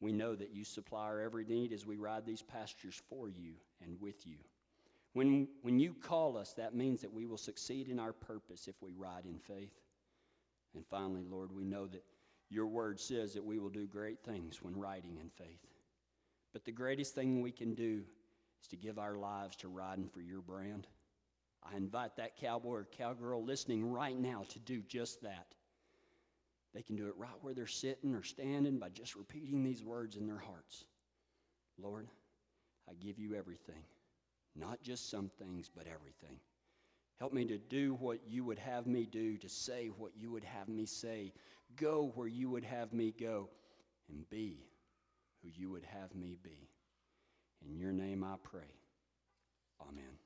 We 0.00 0.12
know 0.12 0.34
that 0.34 0.52
you 0.52 0.64
supply 0.64 1.04
our 1.04 1.20
every 1.20 1.44
need 1.44 1.72
as 1.72 1.86
we 1.86 1.96
ride 1.96 2.26
these 2.26 2.42
pastures 2.42 3.00
for 3.08 3.28
you 3.28 3.54
and 3.82 4.00
with 4.00 4.26
you. 4.26 4.36
When, 5.14 5.48
when 5.62 5.78
you 5.78 5.94
call 5.94 6.36
us, 6.36 6.52
that 6.54 6.74
means 6.74 7.00
that 7.00 7.12
we 7.12 7.24
will 7.24 7.38
succeed 7.38 7.88
in 7.88 7.98
our 7.98 8.12
purpose 8.12 8.68
if 8.68 8.74
we 8.82 8.92
ride 8.92 9.24
in 9.24 9.38
faith. 9.38 9.72
And 10.74 10.84
finally, 10.86 11.24
Lord, 11.28 11.52
we 11.52 11.64
know 11.64 11.86
that 11.86 12.04
your 12.50 12.66
word 12.66 13.00
says 13.00 13.34
that 13.34 13.44
we 13.44 13.58
will 13.58 13.70
do 13.70 13.86
great 13.86 14.22
things 14.22 14.62
when 14.62 14.76
riding 14.76 15.16
in 15.20 15.30
faith. 15.30 15.66
But 16.52 16.64
the 16.64 16.72
greatest 16.72 17.14
thing 17.14 17.40
we 17.40 17.52
can 17.52 17.74
do 17.74 18.02
is 18.62 18.68
to 18.68 18.76
give 18.76 18.98
our 18.98 19.16
lives 19.16 19.56
to 19.56 19.68
riding 19.68 20.08
for 20.08 20.20
your 20.20 20.40
brand. 20.40 20.86
I 21.62 21.76
invite 21.76 22.16
that 22.16 22.36
cowboy 22.36 22.70
or 22.70 22.88
cowgirl 22.96 23.44
listening 23.44 23.90
right 23.90 24.18
now 24.18 24.44
to 24.50 24.58
do 24.60 24.82
just 24.82 25.22
that. 25.22 25.54
They 26.74 26.82
can 26.82 26.96
do 26.96 27.06
it 27.06 27.16
right 27.16 27.30
where 27.40 27.54
they're 27.54 27.66
sitting 27.66 28.14
or 28.14 28.22
standing 28.22 28.78
by 28.78 28.88
just 28.90 29.14
repeating 29.14 29.62
these 29.62 29.84
words 29.84 30.16
in 30.16 30.26
their 30.26 30.38
hearts 30.38 30.84
Lord, 31.76 32.08
I 32.88 32.92
give 32.94 33.18
you 33.18 33.34
everything, 33.34 33.82
not 34.54 34.80
just 34.80 35.10
some 35.10 35.28
things, 35.40 35.68
but 35.74 35.86
everything. 35.88 36.38
Help 37.18 37.32
me 37.32 37.44
to 37.44 37.58
do 37.58 37.94
what 37.94 38.18
you 38.26 38.44
would 38.44 38.58
have 38.58 38.86
me 38.86 39.06
do, 39.06 39.36
to 39.38 39.48
say 39.48 39.88
what 39.98 40.12
you 40.16 40.30
would 40.32 40.44
have 40.44 40.68
me 40.68 40.84
say, 40.84 41.32
go 41.76 42.12
where 42.14 42.26
you 42.26 42.50
would 42.50 42.64
have 42.64 42.92
me 42.92 43.14
go, 43.18 43.48
and 44.08 44.28
be 44.30 44.66
who 45.42 45.48
you 45.54 45.70
would 45.70 45.84
have 45.84 46.14
me 46.14 46.36
be. 46.42 46.68
In 47.66 47.78
your 47.78 47.92
name 47.92 48.24
I 48.24 48.34
pray. 48.42 48.74
Amen. 49.80 50.23